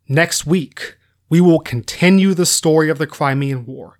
[0.08, 0.96] Next week,
[1.28, 3.98] we will continue the story of the Crimean War.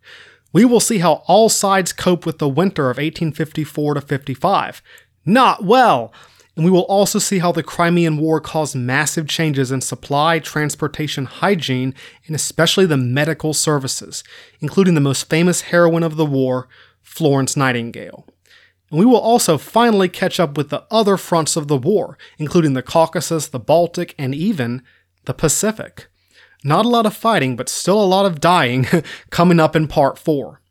[0.51, 4.83] We will see how all sides cope with the winter of 1854 to 55.
[5.27, 6.15] Not well!
[6.57, 11.27] And we will also see how the Crimean War caused massive changes in supply, transportation,
[11.27, 11.95] hygiene,
[12.27, 14.25] and especially the medical services,
[14.61, 16.67] including the most famous heroine of the war,
[17.03, 18.27] Florence Nightingale.
[18.91, 22.73] And we will also finally catch up with the other fronts of the war, including
[22.73, 24.83] the Caucasus, the Baltic, and even
[25.27, 26.07] the Pacific.
[26.65, 28.87] Not a lot of fighting, but still a lot of dying
[29.31, 30.63] coming up in part 4.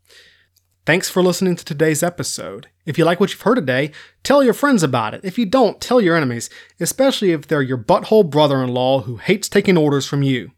[0.86, 2.70] Thanks for listening to today's episode.
[2.86, 3.92] If you like what you've heard today,
[4.24, 5.22] tell your friends about it.
[5.24, 6.50] If you don't, tell your enemies,
[6.80, 10.52] especially if they're your butthole brother in law who hates taking orders from you.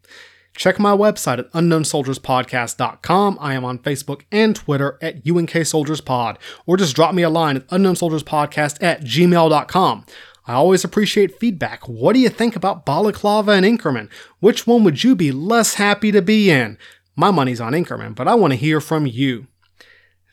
[0.54, 3.38] Check my website at unknownsoldierspodcast.com.
[3.40, 7.30] I am on Facebook and Twitter at UNK Soldiers Pod, or just drop me a
[7.30, 10.06] line at unknownsoldierspodcast at gmail.com.
[10.46, 11.88] I always appreciate feedback.
[11.88, 14.10] What do you think about Balaclava and Inkerman?
[14.40, 16.76] Which one would you be less happy to be in?
[17.14, 19.46] My money's on Inkerman, but I want to hear from you.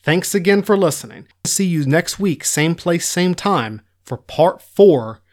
[0.05, 1.27] Thanks again for listening.
[1.47, 5.23] See you next week, same place, same time, for part four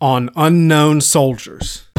[0.00, 1.91] on Unknown Soldiers.